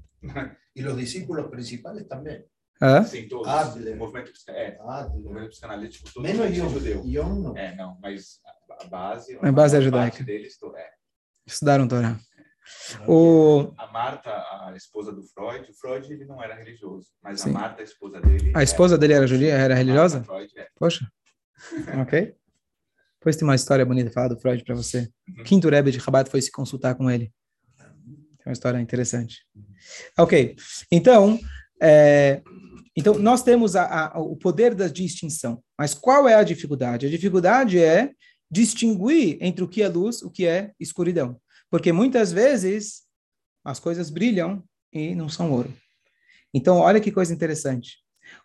E 0.75 0.85
os 0.85 0.97
discípulos 0.97 1.49
principais 1.51 2.03
também. 2.07 2.45
Hã? 2.81 3.03
Sim, 3.05 3.29
todos. 3.29 3.49
Adler. 3.49 3.95
O 3.95 3.99
movimento, 3.99 4.33
é, 4.49 4.79
Adler. 4.81 5.17
o 5.17 5.23
movimento 5.23 5.51
psicanalítico 5.51 6.13
todo 6.13 6.23
Menos 6.23 6.41
é 6.41 6.49
Yom. 6.51 6.69
judeu. 6.69 7.03
Yom 7.07 7.41
não. 7.41 7.57
É, 7.57 7.75
não, 7.77 7.99
mas 8.03 8.41
a 8.81 8.85
base... 8.87 9.39
A 9.41 9.53
base 9.53 9.77
é 9.77 9.81
judaica. 9.81 10.25
Deles, 10.25 10.59
é. 10.77 10.91
Estudaram 11.47 11.87
Torá. 11.87 12.19
O, 13.07 13.73
A 13.77 13.87
Marta, 13.89 14.31
a 14.31 14.73
esposa 14.75 15.13
do 15.13 15.23
Freud, 15.23 15.71
o 15.71 15.75
Freud 15.75 16.11
ele 16.11 16.25
não 16.25 16.43
era 16.43 16.55
religioso, 16.55 17.09
mas 17.23 17.43
Sim. 17.43 17.51
a 17.51 17.53
Marta, 17.53 17.83
a 17.83 17.85
esposa 17.85 18.21
dele... 18.23 18.53
a 18.55 18.63
esposa 18.63 18.97
dele 18.97 19.13
era 19.13 19.27
judia, 19.27 19.53
era 19.53 19.75
religiosa? 19.75 20.19
Marta 20.21 20.33
Freud, 20.33 20.53
é. 20.59 20.69
Poxa. 20.77 21.07
Ok. 22.03 22.35
Depois 23.19 23.37
tem 23.37 23.49
uma 23.49 23.55
história 23.55 23.87
bonita 23.87 24.11
falar 24.11 24.29
do 24.29 24.39
Freud 24.39 24.63
para 24.65 24.75
você. 24.75 25.09
Uhum. 25.29 25.45
Quinto 25.45 25.69
Rebbe 25.69 25.91
de 25.91 25.99
Rabat 25.99 26.29
foi 26.31 26.43
se 26.43 26.51
consultar 26.51 26.95
com 26.95 27.11
ele. 27.11 27.33
Tem 27.79 28.47
uma 28.51 28.53
história 28.53 28.79
interessante. 28.79 29.47
Ok. 30.19 30.55
Então, 30.91 31.39
é, 31.81 32.43
então 32.97 33.19
nós 33.19 33.43
temos 33.43 33.75
a- 33.77 34.13
a- 34.15 34.19
o 34.21 34.37
poder 34.37 34.75
da 34.75 34.89
distinção. 34.89 35.63
Mas 35.79 35.95
qual 35.95 36.29
é 36.29 36.35
a 36.35 36.43
dificuldade? 36.45 37.07
A 37.07 37.11
dificuldade 37.11 37.79
é 37.79 38.13
distinguir 38.51 39.39
entre 39.41 39.65
o 39.65 39.69
que 39.69 39.83
é 39.83 39.89
luz, 39.89 40.23
o 40.23 40.31
que 40.31 40.47
é 40.47 40.73
escuridão. 40.79 41.41
Porque 41.71 41.93
muitas 41.93 42.33
vezes 42.33 43.03
as 43.65 43.81
coisas 43.81 44.11
brilham 44.11 44.63
e 44.93 45.15
não 45.15 45.29
são 45.29 45.51
ouro. 45.51 45.73
Então, 46.53 46.77
olha 46.79 47.01
que 47.01 47.11
coisa 47.11 47.35
interessante. 47.35 47.99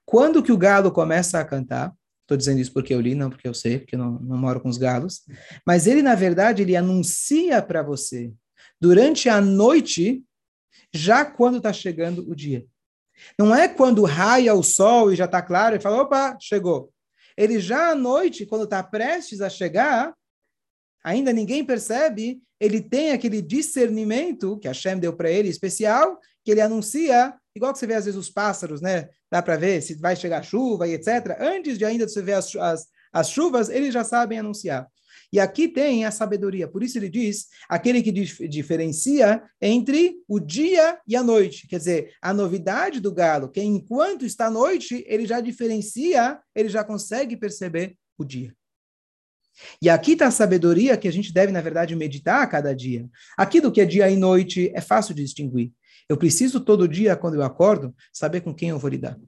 Quando 0.05 0.41
que 0.41 0.51
o 0.51 0.57
galo 0.57 0.91
começa 0.91 1.39
a 1.39 1.45
cantar, 1.45 1.93
estou 2.21 2.35
dizendo 2.35 2.59
isso 2.59 2.73
porque 2.73 2.93
eu 2.93 2.99
li, 3.01 3.13
não 3.13 3.29
porque 3.29 3.47
eu 3.47 3.53
sei, 3.53 3.79
porque 3.79 3.95
eu 3.95 3.99
não, 3.99 4.19
não 4.19 4.37
moro 4.37 4.59
com 4.59 4.69
os 4.69 4.77
galos, 4.77 5.21
mas 5.65 5.85
ele, 5.85 6.01
na 6.01 6.15
verdade, 6.15 6.63
ele 6.63 6.75
anuncia 6.75 7.61
para 7.61 7.83
você 7.83 8.33
durante 8.81 9.29
a 9.29 9.39
noite, 9.39 10.23
já 10.93 11.23
quando 11.23 11.57
está 11.57 11.71
chegando 11.71 12.27
o 12.29 12.35
dia. 12.35 12.65
Não 13.37 13.53
é 13.53 13.67
quando 13.67 14.03
raia 14.03 14.53
o 14.53 14.63
sol 14.63 15.11
e 15.11 15.15
já 15.15 15.25
está 15.25 15.41
claro 15.41 15.75
e 15.75 15.79
fala, 15.79 16.01
opa, 16.01 16.37
chegou. 16.39 16.91
Ele 17.37 17.59
já 17.59 17.91
à 17.91 17.95
noite, 17.95 18.45
quando 18.45 18.65
está 18.65 18.83
prestes 18.83 19.41
a 19.41 19.49
chegar, 19.49 20.13
ainda 21.03 21.31
ninguém 21.31 21.63
percebe, 21.63 22.41
ele 22.59 22.81
tem 22.81 23.11
aquele 23.11 23.41
discernimento 23.41 24.57
que 24.59 24.67
a 24.67 24.73
Shem 24.73 24.99
deu 24.99 25.13
para 25.13 25.31
ele, 25.31 25.47
especial, 25.47 26.19
que 26.43 26.51
ele 26.51 26.61
anuncia, 26.61 27.33
igual 27.55 27.71
que 27.71 27.79
você 27.79 27.87
vê 27.87 27.93
às 27.93 28.05
vezes 28.05 28.19
os 28.19 28.29
pássaros, 28.29 28.81
né? 28.81 29.07
Dá 29.31 29.41
para 29.41 29.55
ver 29.55 29.81
se 29.81 29.95
vai 29.95 30.15
chegar 30.15 30.43
chuva 30.43 30.87
e 30.87 30.93
etc. 30.93 31.37
Antes 31.39 31.77
de 31.77 31.85
ainda 31.85 32.07
você 32.07 32.21
ver 32.21 32.33
as, 32.33 32.53
as, 32.55 32.87
as 33.13 33.29
chuvas, 33.29 33.69
eles 33.69 33.93
já 33.93 34.03
sabem 34.03 34.39
anunciar. 34.39 34.87
E 35.31 35.39
aqui 35.39 35.67
tem 35.67 36.05
a 36.05 36.11
sabedoria. 36.11 36.67
Por 36.67 36.81
isso 36.81 36.97
ele 36.97 37.09
diz, 37.09 37.47
aquele 37.69 38.01
que 38.01 38.11
dif 38.11 38.47
diferencia 38.47 39.43
entre 39.61 40.15
o 40.27 40.39
dia 40.39 40.99
e 41.07 41.15
a 41.15 41.23
noite. 41.23 41.67
Quer 41.67 41.77
dizer, 41.77 42.13
a 42.21 42.33
novidade 42.33 42.99
do 42.99 43.13
galo, 43.13 43.49
que 43.49 43.61
enquanto 43.61 44.25
está 44.25 44.47
à 44.47 44.51
noite, 44.51 45.03
ele 45.07 45.27
já 45.27 45.39
diferencia, 45.39 46.39
ele 46.55 46.69
já 46.69 46.83
consegue 46.83 47.37
perceber 47.37 47.95
o 48.17 48.25
dia. 48.25 48.53
E 49.81 49.89
aqui 49.89 50.13
está 50.13 50.27
a 50.27 50.31
sabedoria 50.31 50.97
que 50.97 51.07
a 51.07 51.11
gente 51.11 51.33
deve, 51.33 51.51
na 51.51 51.61
verdade, 51.61 51.95
meditar 51.95 52.41
a 52.41 52.47
cada 52.47 52.73
dia. 52.73 53.07
Aqui 53.37 53.61
do 53.61 53.71
que 53.71 53.81
é 53.81 53.85
dia 53.85 54.09
e 54.09 54.15
noite 54.15 54.71
é 54.73 54.81
fácil 54.81 55.13
de 55.13 55.23
distinguir. 55.23 55.71
Eu 56.07 56.17
preciso 56.17 56.59
todo 56.59 56.87
dia, 56.87 57.15
quando 57.15 57.35
eu 57.35 57.43
acordo, 57.43 57.93
saber 58.11 58.41
com 58.41 58.53
quem 58.53 58.69
eu 58.69 58.79
vou 58.79 58.89
lidar. 58.89 59.19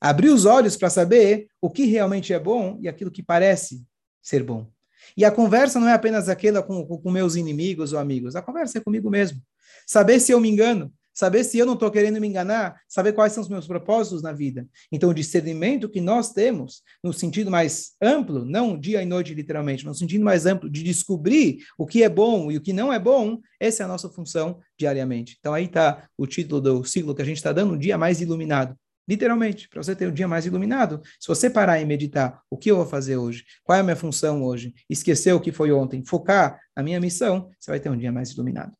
Abrir 0.00 0.28
os 0.28 0.44
olhos 0.44 0.76
para 0.76 0.90
saber 0.90 1.48
o 1.60 1.70
que 1.70 1.86
realmente 1.86 2.32
é 2.32 2.38
bom 2.38 2.78
e 2.80 2.86
aquilo 2.86 3.10
que 3.10 3.22
parece 3.22 3.82
ser 4.22 4.42
bom. 4.42 4.70
E 5.16 5.24
a 5.24 5.30
conversa 5.30 5.78
não 5.78 5.88
é 5.88 5.92
apenas 5.92 6.28
aquela 6.28 6.62
com, 6.62 6.84
com 6.86 7.10
meus 7.10 7.36
inimigos 7.36 7.92
ou 7.92 7.98
amigos, 7.98 8.36
a 8.36 8.42
conversa 8.42 8.78
é 8.78 8.80
comigo 8.80 9.10
mesmo. 9.10 9.40
Saber 9.86 10.20
se 10.20 10.32
eu 10.32 10.40
me 10.40 10.48
engano, 10.48 10.92
saber 11.14 11.44
se 11.44 11.56
eu 11.56 11.64
não 11.64 11.74
estou 11.74 11.90
querendo 11.90 12.20
me 12.20 12.26
enganar, 12.26 12.80
saber 12.88 13.12
quais 13.12 13.32
são 13.32 13.42
os 13.42 13.48
meus 13.48 13.66
propósitos 13.66 14.20
na 14.20 14.32
vida. 14.32 14.66
Então, 14.90 15.10
o 15.10 15.14
discernimento 15.14 15.88
que 15.88 16.00
nós 16.00 16.32
temos, 16.32 16.82
no 17.02 17.12
sentido 17.12 17.50
mais 17.50 17.92
amplo, 18.02 18.44
não 18.44 18.78
dia 18.78 19.00
e 19.00 19.06
noite 19.06 19.32
literalmente, 19.32 19.86
no 19.86 19.94
sentido 19.94 20.24
mais 20.24 20.44
amplo 20.44 20.68
de 20.68 20.82
descobrir 20.82 21.58
o 21.78 21.86
que 21.86 22.02
é 22.02 22.08
bom 22.08 22.50
e 22.50 22.56
o 22.56 22.60
que 22.60 22.72
não 22.72 22.92
é 22.92 22.98
bom, 22.98 23.38
essa 23.60 23.82
é 23.82 23.84
a 23.84 23.88
nossa 23.88 24.10
função 24.10 24.58
diariamente. 24.76 25.36
Então, 25.38 25.54
aí 25.54 25.66
está 25.66 26.08
o 26.18 26.26
título 26.26 26.60
do 26.60 26.84
ciclo 26.84 27.14
que 27.14 27.22
a 27.22 27.26
gente 27.26 27.36
está 27.36 27.52
dando, 27.52 27.74
um 27.74 27.78
dia 27.78 27.96
mais 27.96 28.20
iluminado. 28.20 28.76
Literalmente, 29.06 29.68
para 29.68 29.82
você 29.82 29.94
ter 29.94 30.08
um 30.08 30.12
dia 30.12 30.26
mais 30.26 30.46
iluminado. 30.46 31.02
Se 31.20 31.28
você 31.28 31.50
parar 31.50 31.80
e 31.80 31.84
meditar 31.84 32.42
o 32.48 32.56
que 32.56 32.70
eu 32.70 32.76
vou 32.76 32.86
fazer 32.86 33.16
hoje, 33.16 33.44
qual 33.62 33.76
é 33.76 33.80
a 33.80 33.84
minha 33.84 33.96
função 33.96 34.42
hoje, 34.42 34.74
esquecer 34.88 35.32
o 35.32 35.40
que 35.40 35.52
foi 35.52 35.72
ontem, 35.72 36.04
focar 36.04 36.58
a 36.74 36.82
minha 36.82 37.00
missão, 37.00 37.50
você 37.60 37.70
vai 37.70 37.80
ter 37.80 37.90
um 37.90 37.96
dia 37.96 38.10
mais 38.10 38.30
iluminado. 38.30 38.74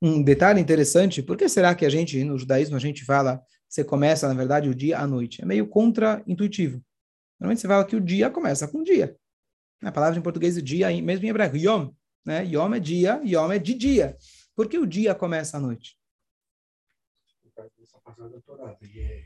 Um 0.00 0.22
detalhe 0.22 0.60
interessante, 0.60 1.22
por 1.22 1.36
que 1.36 1.48
será 1.48 1.74
que 1.74 1.84
a 1.84 1.88
gente, 1.88 2.22
no 2.22 2.38
judaísmo, 2.38 2.76
a 2.76 2.78
gente 2.78 3.04
fala, 3.04 3.42
você 3.68 3.82
começa, 3.82 4.28
na 4.28 4.34
verdade, 4.34 4.68
o 4.68 4.74
dia 4.74 4.98
à 4.98 5.06
noite? 5.06 5.42
É 5.42 5.46
meio 5.46 5.66
contra-intuitivo. 5.66 6.82
Normalmente 7.40 7.60
você 7.60 7.68
fala 7.68 7.84
que 7.84 7.96
o 7.96 8.00
dia 8.00 8.30
começa 8.30 8.68
com 8.68 8.78
o 8.78 8.84
dia. 8.84 9.16
A 9.82 9.90
palavra 9.90 10.18
em 10.18 10.22
português, 10.22 10.56
o 10.56 10.62
dia, 10.62 10.88
mesmo 11.02 11.24
em 11.24 11.28
hebraico, 11.28 11.56
yom. 11.56 11.90
Né? 12.26 12.44
Yom 12.44 12.74
é 12.74 12.80
dia, 12.80 13.22
yom 13.24 13.52
é 13.52 13.58
de 13.58 13.72
dia. 13.72 14.16
Por 14.56 14.68
que 14.68 14.78
o 14.78 14.86
dia 14.86 15.14
começa 15.14 15.56
à 15.56 15.60
noite? 15.60 15.96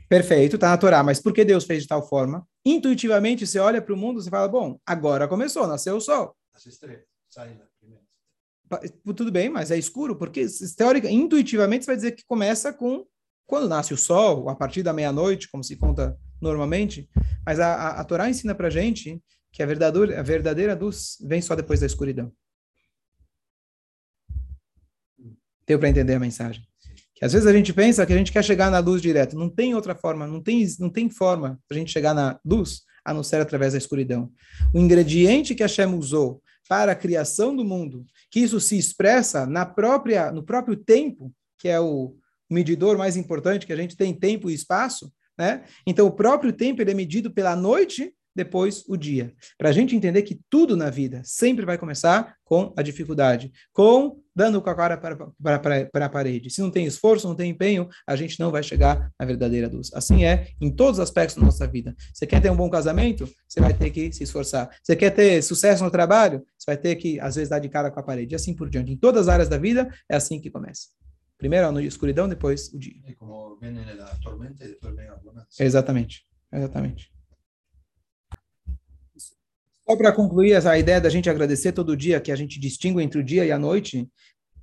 Perfeito, 0.07 0.55
está 0.55 0.69
na 0.69 0.77
Torá, 0.77 1.03
mas 1.03 1.19
por 1.19 1.33
que 1.33 1.43
Deus 1.43 1.63
fez 1.63 1.83
de 1.83 1.87
tal 1.87 2.07
forma? 2.07 2.47
Intuitivamente, 2.65 3.47
você 3.47 3.59
olha 3.59 3.81
para 3.81 3.93
o 3.93 3.97
mundo 3.97 4.21
e 4.21 4.29
fala, 4.29 4.47
bom, 4.47 4.79
agora 4.85 5.27
começou, 5.27 5.65
nasceu 5.67 5.95
o 5.95 6.01
sol. 6.01 6.35
As 6.53 6.65
estrelas 6.65 7.03
saem 7.29 7.59
primeiro. 7.79 8.03
Tudo 9.03 9.31
bem, 9.31 9.49
mas 9.49 9.71
é 9.71 9.77
escuro, 9.77 10.15
porque 10.15 10.45
teórica, 10.77 11.09
intuitivamente 11.09 11.85
você 11.85 11.91
vai 11.91 11.95
dizer 11.95 12.11
que 12.11 12.25
começa 12.25 12.71
com 12.71 13.05
quando 13.45 13.67
nasce 13.67 13.93
o 13.93 13.97
sol, 13.97 14.47
a 14.49 14.55
partir 14.55 14.83
da 14.83 14.93
meia-noite, 14.93 15.49
como 15.49 15.63
se 15.63 15.75
conta 15.75 16.17
normalmente, 16.39 17.09
mas 17.45 17.59
a, 17.59 17.73
a, 17.73 18.01
a 18.01 18.03
Torá 18.03 18.29
ensina 18.29 18.55
para 18.55 18.69
gente 18.69 19.21
que 19.51 19.61
a 19.61 19.65
verdadeira, 19.65 20.19
a 20.19 20.23
verdadeira 20.23 20.73
luz 20.73 21.17
vem 21.21 21.41
só 21.41 21.55
depois 21.55 21.81
da 21.81 21.85
escuridão. 21.85 22.31
Deu 25.71 25.79
para 25.79 25.87
entender 25.87 26.15
a 26.15 26.19
mensagem? 26.19 26.61
Que 27.15 27.23
às 27.23 27.31
vezes 27.31 27.47
a 27.47 27.53
gente 27.53 27.71
pensa 27.71 28.05
que 28.05 28.11
a 28.11 28.17
gente 28.17 28.29
quer 28.29 28.43
chegar 28.43 28.69
na 28.69 28.79
luz 28.79 29.01
direto. 29.01 29.37
Não 29.37 29.47
tem 29.47 29.73
outra 29.73 29.95
forma, 29.95 30.27
não 30.27 30.41
tem, 30.41 30.67
não 30.79 30.89
tem 30.89 31.09
forma 31.09 31.57
a 31.71 31.73
gente 31.73 31.89
chegar 31.89 32.13
na 32.13 32.37
luz 32.45 32.81
a 33.05 33.13
não 33.13 33.23
ser 33.23 33.37
através 33.37 33.71
da 33.71 33.77
escuridão. 33.77 34.29
O 34.73 34.79
ingrediente 34.79 35.55
que 35.55 35.63
Hashem 35.63 35.95
usou 35.95 36.43
para 36.67 36.91
a 36.91 36.95
criação 36.95 37.55
do 37.55 37.63
mundo, 37.63 38.05
que 38.29 38.41
isso 38.41 38.59
se 38.59 38.77
expressa 38.77 39.45
na 39.45 39.65
própria, 39.65 40.29
no 40.29 40.43
próprio 40.43 40.75
tempo, 40.75 41.33
que 41.57 41.69
é 41.69 41.79
o 41.79 42.17
medidor 42.49 42.97
mais 42.97 43.15
importante 43.15 43.65
que 43.65 43.71
a 43.71 43.77
gente 43.77 43.95
tem, 43.95 44.13
tempo 44.13 44.49
e 44.49 44.53
espaço, 44.53 45.09
né? 45.37 45.63
Então, 45.87 46.05
o 46.05 46.11
próprio 46.11 46.51
tempo 46.51 46.81
ele 46.81 46.91
é 46.91 46.93
medido 46.93 47.31
pela 47.31 47.55
noite 47.55 48.13
depois 48.35 48.83
o 48.87 48.95
dia. 48.95 49.33
Para 49.57 49.69
a 49.69 49.71
gente 49.71 49.95
entender 49.95 50.21
que 50.21 50.39
tudo 50.49 50.75
na 50.75 50.89
vida 50.89 51.21
sempre 51.23 51.65
vai 51.65 51.77
começar 51.77 52.35
com 52.43 52.73
a 52.75 52.81
dificuldade, 52.81 53.51
com 53.71 54.19
dando 54.35 54.61
com 54.61 54.69
a 54.69 54.75
cara 54.75 54.97
para, 54.97 56.05
a 56.05 56.09
parede. 56.09 56.49
Se 56.49 56.61
não 56.61 56.71
tem 56.71 56.85
esforço, 56.85 57.27
não 57.27 57.35
tem 57.35 57.51
empenho, 57.51 57.87
a 58.07 58.15
gente 58.15 58.39
não 58.39 58.51
vai 58.51 58.63
chegar 58.63 59.11
à 59.19 59.25
verdadeira 59.25 59.67
luz. 59.67 59.91
Assim 59.93 60.23
é 60.23 60.47
em 60.59 60.73
todos 60.73 60.99
os 60.99 61.03
aspectos 61.03 61.35
da 61.35 61.43
nossa 61.43 61.67
vida. 61.67 61.95
Você 62.13 62.25
quer 62.25 62.41
ter 62.41 62.49
um 62.49 62.55
bom 62.55 62.69
casamento? 62.69 63.29
Você 63.47 63.59
vai 63.59 63.73
ter 63.73 63.89
que 63.89 64.11
se 64.11 64.23
esforçar. 64.23 64.69
Você 64.81 64.95
quer 64.95 65.11
ter 65.11 65.41
sucesso 65.41 65.83
no 65.83 65.91
trabalho? 65.91 66.45
Você 66.57 66.65
vai 66.65 66.77
ter 66.77 66.95
que, 66.95 67.19
às 67.19 67.35
vezes, 67.35 67.49
dar 67.49 67.59
de 67.59 67.69
cara 67.69 67.91
com 67.91 67.99
a 67.99 68.03
parede. 68.03 68.33
E 68.33 68.35
assim 68.35 68.53
por 68.53 68.69
diante. 68.69 68.91
Em 68.91 68.97
todas 68.97 69.23
as 69.23 69.27
áreas 69.27 69.49
da 69.49 69.57
vida, 69.57 69.89
é 70.09 70.15
assim 70.15 70.39
que 70.39 70.49
começa. 70.49 70.87
Primeiro 71.37 71.75
a 71.75 71.81
escuridão, 71.83 72.29
depois 72.29 72.71
o 72.73 72.77
dia. 72.77 72.93
É 73.05 73.13
como 73.13 73.57
vem 73.57 73.75
a 73.79 74.15
tormenta 74.21 74.63
e 74.63 74.69
depois 74.69 74.95
vem 74.95 75.07
a 75.07 75.15
bonança. 75.15 75.47
Exatamente. 75.59 76.23
Exatamente. 76.53 77.11
Só 79.91 79.97
para 79.97 80.13
concluir 80.13 80.53
essa 80.53 80.77
ideia 80.77 81.01
da 81.01 81.09
gente 81.09 81.29
agradecer 81.29 81.73
todo 81.73 81.97
dia, 81.97 82.21
que 82.21 82.31
a 82.31 82.35
gente 82.37 82.57
distingue 82.57 83.03
entre 83.03 83.19
o 83.19 83.23
dia 83.23 83.43
e 83.43 83.51
a 83.51 83.59
noite, 83.59 84.07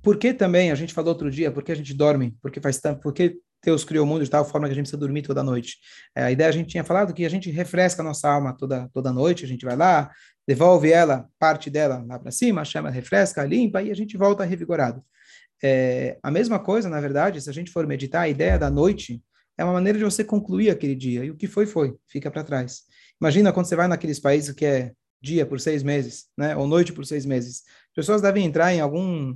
por 0.01 0.17
que 0.17 0.33
também, 0.33 0.71
a 0.71 0.75
gente 0.75 0.91
falou 0.91 1.11
outro 1.11 1.29
dia, 1.29 1.51
por 1.51 1.61
que 1.61 1.71
a 1.71 1.75
gente 1.75 1.93
dorme? 1.93 2.35
Porque 2.41 2.59
faz 2.59 2.79
tempo, 2.79 2.99
porque 2.99 3.37
Deus 3.63 3.83
criou 3.83 4.05
o 4.05 4.07
mundo 4.07 4.23
de 4.23 4.29
tal 4.31 4.43
forma 4.43 4.65
que 4.65 4.71
a 4.71 4.73
gente 4.73 4.85
precisa 4.85 4.99
dormir 4.99 5.21
toda 5.21 5.43
noite. 5.43 5.77
É, 6.15 6.23
a 6.23 6.31
ideia 6.31 6.49
a 6.49 6.51
gente 6.51 6.69
tinha 6.69 6.83
falado 6.83 7.13
que 7.13 7.23
a 7.23 7.29
gente 7.29 7.51
refresca 7.51 8.01
a 8.01 8.05
nossa 8.05 8.27
alma 8.27 8.57
toda, 8.57 8.89
toda 8.91 9.13
noite, 9.13 9.45
a 9.45 9.47
gente 9.47 9.63
vai 9.63 9.75
lá, 9.75 10.09
devolve 10.47 10.91
ela, 10.91 11.27
parte 11.37 11.69
dela 11.69 12.03
lá 12.07 12.17
para 12.17 12.31
cima, 12.31 12.65
chama, 12.65 12.89
refresca, 12.89 13.45
limpa 13.45 13.83
e 13.83 13.91
a 13.91 13.95
gente 13.95 14.17
volta 14.17 14.43
revigorado. 14.43 15.03
É, 15.63 16.17
a 16.23 16.31
mesma 16.31 16.57
coisa, 16.57 16.89
na 16.89 16.99
verdade, 16.99 17.39
se 17.39 17.51
a 17.51 17.53
gente 17.53 17.69
for 17.69 17.85
meditar, 17.85 18.23
a 18.23 18.29
ideia 18.29 18.57
da 18.57 18.71
noite 18.71 19.21
é 19.55 19.63
uma 19.63 19.73
maneira 19.73 19.99
de 19.99 20.03
você 20.03 20.23
concluir 20.23 20.71
aquele 20.71 20.95
dia. 20.95 21.23
E 21.23 21.29
o 21.29 21.35
que 21.35 21.45
foi, 21.45 21.67
foi, 21.67 21.95
fica 22.07 22.31
para 22.31 22.43
trás. 22.43 22.81
Imagina 23.21 23.53
quando 23.53 23.67
você 23.67 23.75
vai 23.75 23.87
naqueles 23.87 24.19
países 24.19 24.55
que 24.55 24.65
é 24.65 24.93
dia 25.21 25.45
por 25.45 25.59
seis 25.59 25.83
meses, 25.83 26.27
né? 26.37 26.55
Ou 26.55 26.67
noite 26.67 26.93
por 26.93 27.05
seis 27.05 27.25
meses. 27.25 27.63
As 27.89 27.95
pessoas 27.95 28.21
devem 28.21 28.45
entrar 28.45 28.73
em 28.73 28.79
algum 28.79 29.35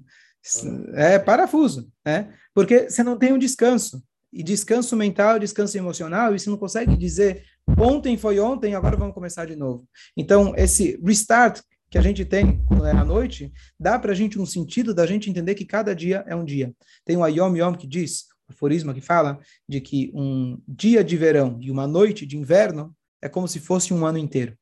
é 0.94 1.18
parafuso, 1.18 1.90
né? 2.06 2.34
Porque 2.54 2.90
você 2.90 3.04
não 3.04 3.18
tem 3.18 3.34
um 3.34 3.38
descanso. 3.38 4.04
E 4.32 4.42
descanso 4.42 4.96
mental, 4.96 5.38
descanso 5.38 5.78
emocional, 5.78 6.34
e 6.34 6.40
você 6.40 6.50
não 6.50 6.58
consegue 6.58 6.98
dizer 6.98 7.44
ontem 7.78 8.18
foi 8.18 8.40
ontem, 8.40 8.74
agora 8.74 8.98
vamos 8.98 9.14
começar 9.14 9.46
de 9.46 9.56
novo. 9.56 9.88
Então, 10.18 10.54
esse 10.58 11.00
restart 11.04 11.62
que 11.90 11.98
a 12.00 12.02
gente 12.02 12.26
tem 12.26 12.66
quando 12.66 12.88
é 12.88 12.92
à 12.92 13.06
noite, 13.06 13.54
dá 13.80 14.00
para 14.00 14.12
a 14.12 14.16
gente 14.16 14.40
um 14.40 14.46
sentido 14.46 14.96
da 14.96 15.06
gente 15.06 15.30
entender 15.30 15.54
que 15.54 15.64
cada 15.64 15.96
dia 15.96 16.24
é 16.28 16.36
um 16.36 16.44
dia. 16.44 16.74
Tem 17.06 17.16
o 17.16 17.24
Ayom 17.24 17.56
Yom 17.56 17.76
que 17.76 17.86
diz, 17.86 18.24
o 18.50 18.54
aforisma 18.54 18.96
que 18.96 19.02
fala 19.02 19.40
de 19.70 19.80
que 19.80 20.12
um 20.16 20.60
dia 20.68 21.04
de 21.04 21.16
verão 21.16 21.60
e 21.62 21.70
uma 21.70 21.88
noite 21.88 22.26
de 22.26 22.36
inverno 22.36 22.96
é 23.22 23.30
como 23.30 23.48
se 23.48 23.60
fosse 23.60 23.94
um 23.94 24.06
ano 24.08 24.18
inteiro. 24.18 24.58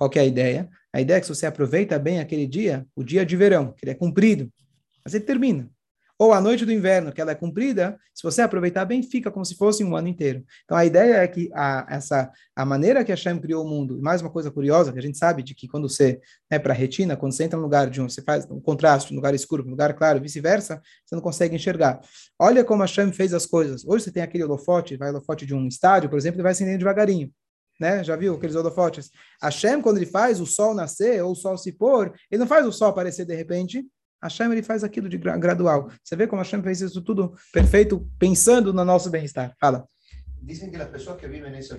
Qual 0.00 0.10
é 0.14 0.20
a 0.20 0.24
ideia? 0.24 0.66
A 0.94 0.98
ideia 1.02 1.18
é 1.18 1.20
que 1.20 1.26
se 1.26 1.34
você 1.34 1.44
aproveita 1.44 1.98
bem 1.98 2.20
aquele 2.20 2.46
dia, 2.46 2.86
o 2.96 3.04
dia 3.04 3.24
de 3.26 3.36
verão, 3.36 3.74
que 3.76 3.84
ele 3.84 3.90
é 3.90 3.94
cumprido, 3.94 4.50
mas 5.04 5.12
ele 5.12 5.24
termina. 5.24 5.68
Ou 6.18 6.32
a 6.32 6.40
noite 6.40 6.64
do 6.64 6.72
inverno, 6.72 7.12
que 7.12 7.20
ela 7.20 7.32
é 7.32 7.34
cumprida, 7.34 7.98
se 8.14 8.22
você 8.22 8.40
aproveitar 8.40 8.86
bem, 8.86 9.02
fica 9.02 9.30
como 9.30 9.44
se 9.44 9.54
fosse 9.56 9.84
um 9.84 9.94
ano 9.94 10.08
inteiro. 10.08 10.42
Então 10.64 10.74
a 10.74 10.86
ideia 10.86 11.16
é 11.16 11.28
que 11.28 11.50
a, 11.52 11.86
essa, 11.90 12.32
a 12.56 12.64
maneira 12.64 13.04
que 13.04 13.12
a 13.12 13.14
Hashem 13.14 13.38
criou 13.38 13.62
o 13.62 13.68
mundo, 13.68 13.98
e 13.98 14.00
mais 14.00 14.22
uma 14.22 14.30
coisa 14.30 14.50
curiosa, 14.50 14.90
que 14.90 14.98
a 14.98 15.02
gente 15.02 15.18
sabe 15.18 15.42
de 15.42 15.54
que 15.54 15.68
quando 15.68 15.86
você 15.86 16.18
é 16.48 16.58
para 16.58 16.72
a 16.72 16.76
retina, 16.76 17.14
quando 17.14 17.32
você 17.32 17.44
entra 17.44 17.58
no 17.58 17.64
lugar 17.64 17.90
de 17.90 18.00
um, 18.00 18.08
você 18.08 18.22
faz 18.22 18.50
um 18.50 18.58
contraste, 18.58 19.12
um 19.12 19.16
lugar 19.16 19.34
escuro, 19.34 19.66
um 19.66 19.70
lugar 19.70 19.92
claro, 19.92 20.18
vice-versa, 20.18 20.80
você 21.04 21.14
não 21.14 21.22
consegue 21.22 21.54
enxergar. 21.54 22.00
Olha 22.38 22.64
como 22.64 22.82
a 22.82 22.86
Hashem 22.86 23.12
fez 23.12 23.34
as 23.34 23.44
coisas. 23.44 23.84
Hoje 23.84 24.04
você 24.04 24.10
tem 24.10 24.22
aquele 24.22 24.44
holofote, 24.44 24.96
vai 24.96 25.10
holofote 25.10 25.44
de 25.44 25.54
um 25.54 25.68
estádio, 25.68 26.08
por 26.08 26.18
exemplo, 26.18 26.36
ele 26.36 26.44
vai 26.44 26.52
acendendo 26.52 26.78
devagarinho 26.78 27.30
né? 27.80 28.04
Já 28.04 28.14
viu 28.14 28.34
aqueles 28.34 28.54
holofotes? 28.54 29.10
Hashem, 29.42 29.80
quando 29.80 29.96
ele 29.96 30.06
faz 30.06 30.40
o 30.40 30.46
sol 30.46 30.74
nascer 30.74 31.24
ou 31.24 31.32
o 31.32 31.34
sol 31.34 31.56
se 31.56 31.72
pôr, 31.72 32.12
ele 32.30 32.38
não 32.38 32.46
faz 32.46 32.66
o 32.66 32.72
sol 32.72 32.88
aparecer 32.88 33.24
de 33.24 33.34
repente. 33.34 33.84
Hashem, 34.22 34.52
ele 34.52 34.62
faz 34.62 34.84
aquilo 34.84 35.08
de 35.08 35.16
gradual. 35.16 35.90
Você 36.04 36.14
vê 36.14 36.26
como 36.26 36.42
Hashem 36.42 36.62
fez 36.62 36.82
isso 36.82 37.00
tudo 37.00 37.34
perfeito, 37.52 38.06
pensando 38.18 38.72
no 38.72 38.84
nosso 38.84 39.08
bem-estar. 39.08 39.54
Fala. 39.58 39.86
Dizem 40.42 40.70
que 40.70 40.76
as 40.76 40.88
pessoas 40.88 41.18
que 41.18 41.26
vivem 41.26 41.50
nesse... 41.50 41.74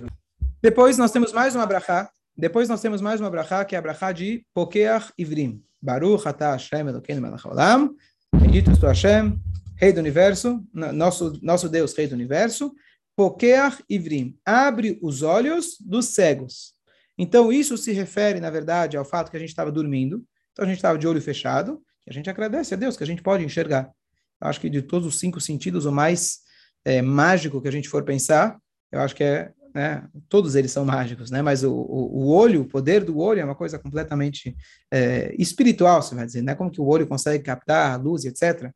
Depois 0.61 0.97
nós 0.97 1.11
temos 1.11 1.31
mais 1.31 1.55
uma 1.55 1.65
brachá. 1.65 2.09
Depois 2.35 2.67
nós 2.67 2.81
temos 2.81 3.01
mais 3.01 3.19
uma 3.19 3.29
brachá, 3.29 3.63
que 3.63 3.75
é 3.75 3.77
a 3.77 3.81
brachá 3.81 4.11
de 4.11 4.43
Pokeach 4.53 5.13
Ivrim. 5.17 5.63
Baruch 5.81 6.27
atah 6.27 6.53
Hashem 6.53 6.87
Elokeinu 6.87 7.21
melech 7.21 7.45
haolam. 7.45 7.95
Bendito 8.33 8.71
estou 8.71 8.87
Hashem, 8.87 9.39
Rei 9.75 9.91
do 9.91 9.99
Universo, 9.99 10.63
nosso, 10.73 11.37
nosso 11.41 11.67
Deus, 11.67 11.93
Rei 11.95 12.07
do 12.07 12.15
Universo, 12.15 12.73
Pokeach 13.21 13.83
Ivrim, 13.87 14.35
abre 14.43 14.97
os 14.99 15.21
olhos 15.21 15.77
dos 15.79 16.07
cegos. 16.07 16.73
Então, 17.15 17.53
isso 17.53 17.77
se 17.77 17.91
refere, 17.91 18.39
na 18.39 18.49
verdade, 18.49 18.97
ao 18.97 19.05
fato 19.05 19.29
que 19.29 19.37
a 19.37 19.39
gente 19.39 19.49
estava 19.49 19.71
dormindo, 19.71 20.25
então 20.51 20.65
a 20.65 20.67
gente 20.67 20.77
estava 20.77 20.97
de 20.97 21.07
olho 21.07 21.21
fechado, 21.21 21.79
e 22.07 22.09
a 22.09 22.13
gente 22.13 22.31
agradece 22.31 22.73
a 22.73 22.77
Deus 22.77 22.97
que 22.97 23.03
a 23.03 23.05
gente 23.05 23.21
pode 23.21 23.45
enxergar. 23.45 23.91
Eu 24.41 24.47
acho 24.47 24.59
que 24.59 24.71
de 24.71 24.81
todos 24.81 25.07
os 25.07 25.19
cinco 25.19 25.39
sentidos, 25.39 25.85
o 25.85 25.91
mais 25.91 26.39
é, 26.83 26.99
mágico 26.99 27.61
que 27.61 27.67
a 27.67 27.71
gente 27.71 27.87
for 27.87 28.03
pensar, 28.03 28.57
eu 28.91 28.99
acho 28.99 29.15
que 29.15 29.23
é, 29.23 29.51
né, 29.71 30.03
todos 30.27 30.55
eles 30.55 30.71
são 30.71 30.83
mágicos, 30.83 31.29
né, 31.29 31.43
mas 31.43 31.63
o, 31.63 31.71
o, 31.71 32.23
o, 32.23 32.27
olho, 32.29 32.61
o 32.61 32.67
poder 32.67 33.03
do 33.03 33.19
olho 33.19 33.39
é 33.39 33.45
uma 33.45 33.53
coisa 33.53 33.77
completamente 33.77 34.57
é, 34.91 35.31
espiritual, 35.37 36.01
você 36.01 36.15
vai 36.15 36.25
dizer, 36.25 36.41
né, 36.41 36.55
como 36.55 36.71
que 36.71 36.81
o 36.81 36.87
olho 36.87 37.05
consegue 37.05 37.43
captar 37.43 37.91
a 37.91 37.97
luz, 37.97 38.25
etc. 38.25 38.73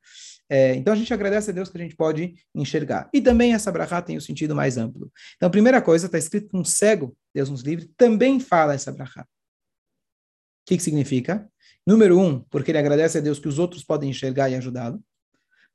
É, 0.50 0.76
então 0.76 0.94
a 0.94 0.96
gente 0.96 1.14
agradece 1.14 1.50
a 1.50 1.54
Deus 1.54 1.70
que 1.70 1.78
a 1.78 1.82
gente 1.82 1.96
pode 1.96 2.36
enxergar. 2.54 3.10
E 3.14 3.20
também 3.20 3.54
essa 3.54 3.72
brachá 3.72 4.02
tem 4.02 4.16
o 4.16 4.20
um 4.20 4.22
sentido 4.22 4.56
mais 4.56 4.78
amplo. 4.78 5.12
Então, 5.36 5.50
primeira 5.50 5.82
coisa, 5.82 6.06
está 6.06 6.18
escrito 6.18 6.50
que 6.50 6.58
um 6.58 6.64
cego, 6.64 7.16
Deus 7.34 7.50
nos 7.50 7.62
livre, 7.62 7.92
também 7.98 8.40
fala 8.40 8.74
essa 8.74 8.92
brachá. 8.92 9.22
O 9.22 9.26
que, 10.68 10.78
que 10.78 10.84
significa? 10.84 11.50
Número 11.86 12.20
um, 12.20 12.40
porque 12.50 12.72
ele 12.72 12.78
agradece 12.78 13.18
a 13.18 13.22
Deus 13.22 13.40
que 13.40 13.48
os 13.48 13.60
outros 13.60 13.84
podem 13.84 14.10
enxergar 14.10 14.50
e 14.50 14.56
ajudá-lo. 14.56 15.04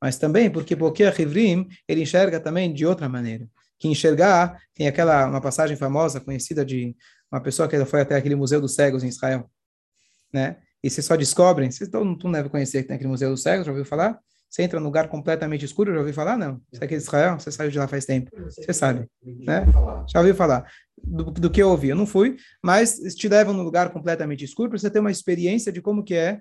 Mas 0.00 0.16
também 0.16 0.50
porque 0.50 0.74
porque 0.74 1.04
a 1.04 1.10
Rivrim, 1.10 1.68
ele 1.86 2.02
enxerga 2.02 2.40
também 2.40 2.72
de 2.72 2.86
outra 2.86 3.08
maneira. 3.08 3.48
Que 3.78 3.88
enxergar, 3.88 4.60
tem 4.74 4.88
aquela 4.88 5.26
uma 5.26 5.40
passagem 5.40 5.76
famosa, 5.76 6.20
conhecida 6.20 6.64
de 6.64 6.96
uma 7.30 7.40
pessoa 7.40 7.68
que 7.68 7.84
foi 7.84 8.00
até 8.00 8.16
aquele 8.16 8.34
Museu 8.34 8.60
dos 8.60 8.74
Cegos 8.74 9.04
em 9.04 9.08
Israel, 9.08 9.50
né? 10.32 10.56
E 10.82 10.88
vocês 10.88 11.06
só 11.06 11.14
descobrem, 11.16 11.70
vocês 11.70 11.90
não, 11.90 12.04
não 12.04 12.32
devem 12.32 12.50
conhecer 12.50 12.82
que 12.82 12.88
tem 12.88 12.96
aquele 12.96 13.10
Museu 13.10 13.30
dos 13.30 13.42
Cegos, 13.42 13.66
já 13.66 13.72
ouviu 13.72 13.84
falar? 13.84 14.18
Você 14.50 14.62
entra 14.64 14.80
num 14.80 14.86
lugar 14.86 15.08
completamente 15.08 15.64
escuro, 15.64 15.92
já 15.92 16.00
ouviu 16.00 16.12
falar? 16.12 16.36
Não. 16.36 16.60
Você 16.72 16.82
é 16.82 16.84
aqui 16.84 16.96
de 16.96 17.02
Israel? 17.02 17.38
Você 17.38 17.52
saiu 17.52 17.70
de 17.70 17.78
lá 17.78 17.86
faz 17.86 18.04
tempo. 18.04 18.30
Você 18.46 18.72
sabe, 18.72 19.06
né? 19.24 19.64
Já 20.12 20.18
ouviu 20.18 20.34
falar. 20.34 20.68
Do, 21.02 21.30
do 21.30 21.48
que 21.48 21.62
eu 21.62 21.70
ouvi, 21.70 21.90
eu 21.90 21.96
não 21.96 22.04
fui, 22.04 22.36
mas 22.62 22.98
te 23.14 23.28
levam 23.28 23.54
num 23.54 23.62
lugar 23.62 23.90
completamente 23.90 24.44
escuro 24.44 24.68
para 24.68 24.78
você 24.78 24.90
ter 24.90 24.98
uma 24.98 25.10
experiência 25.10 25.70
de 25.70 25.80
como 25.80 26.02
que 26.02 26.14
é, 26.14 26.40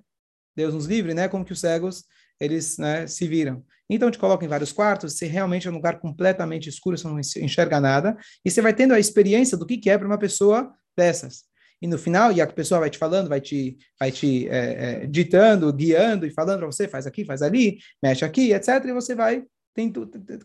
Deus 0.55 0.73
nos 0.73 0.87
livre, 0.87 1.13
né? 1.13 1.27
Como 1.27 1.45
que 1.45 1.53
os 1.53 1.59
cegos, 1.59 2.03
eles 2.39 2.79
né, 2.79 3.05
se 3.05 3.27
viram. 3.27 3.63
Então, 3.87 4.09
te 4.09 4.17
coloca 4.17 4.43
em 4.43 4.47
vários 4.47 4.71
quartos, 4.71 5.13
você 5.13 5.27
realmente 5.27 5.67
é 5.67 5.71
um 5.71 5.75
lugar 5.75 5.99
completamente 5.99 6.67
escuro, 6.67 6.97
você 6.97 7.07
não 7.07 7.19
enxerga 7.19 7.79
nada, 7.79 8.17
e 8.43 8.51
você 8.51 8.61
vai 8.61 8.73
tendo 8.73 8.93
a 8.93 8.99
experiência 8.99 9.57
do 9.57 9.65
que, 9.65 9.77
que 9.77 9.89
é 9.89 9.97
para 9.97 10.07
uma 10.07 10.17
pessoa 10.17 10.71
dessas 10.97 11.48
e 11.81 11.87
no 11.87 11.97
final, 11.97 12.31
e 12.31 12.41
a 12.41 12.47
pessoa 12.47 12.81
vai 12.81 12.89
te 12.89 12.97
falando, 12.97 13.29
vai 13.29 13.39
te, 13.39 13.77
vai 13.97 14.11
te 14.11 14.47
é, 14.49 15.03
é, 15.03 15.07
ditando, 15.07 15.71
guiando 15.71 16.25
e 16.25 16.31
falando 16.31 16.59
para 16.59 16.67
você, 16.67 16.87
faz 16.87 17.07
aqui, 17.07 17.23
faz 17.23 17.41
ali, 17.41 17.79
mexe 18.03 18.25
aqui, 18.25 18.51
etc. 18.51 18.83
E 18.85 18.93
você 18.93 19.15
vai 19.15 19.45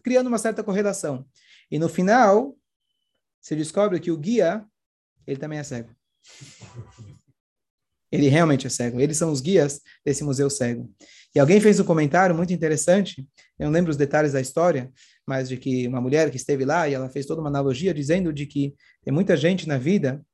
criando 0.03 0.29
uma 0.29 0.38
certa 0.38 0.62
correlação. 0.62 1.26
E 1.71 1.79
no 1.79 1.88
final, 1.88 2.57
você 3.41 3.57
descobre 3.57 3.99
que 3.99 4.12
o 4.12 4.17
guia, 4.17 4.64
ele 5.26 5.38
também 5.38 5.59
é 5.59 5.62
cego. 5.62 5.91
Ele 8.12 8.29
realmente 8.29 8.64
é 8.64 8.71
cego. 8.71 9.00
Eles 9.00 9.17
são 9.17 9.33
os 9.33 9.41
guias 9.41 9.81
desse 10.05 10.23
museu 10.23 10.49
cego. 10.49 10.88
E 11.35 11.41
alguém 11.41 11.61
fez 11.61 11.81
um 11.81 11.85
comentário 11.85 12.33
muito 12.33 12.53
interessante, 12.53 13.26
eu 13.59 13.67
não 13.67 13.73
lembro 13.73 13.91
os 13.91 13.97
detalhes 13.97 14.33
da 14.35 14.41
história, 14.41 14.93
mas 15.26 15.49
de 15.49 15.57
que 15.57 15.88
uma 15.88 16.00
mulher 16.00 16.31
que 16.31 16.37
esteve 16.37 16.64
lá 16.64 16.88
e 16.88 16.95
ela 16.95 17.09
fez 17.09 17.26
toda 17.26 17.41
uma 17.41 17.50
analogia 17.50 17.93
dizendo 17.93 18.33
de 18.33 18.47
que 18.47 18.73
tem 19.03 19.12
muita 19.12 19.37
gente 19.37 19.67
na 19.67 19.79
vida 19.79 20.25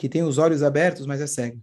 que 0.00 0.08
tem 0.08 0.22
os 0.22 0.38
olhos 0.38 0.62
abertos, 0.62 1.04
mas 1.04 1.20
é 1.20 1.26
cego. 1.26 1.60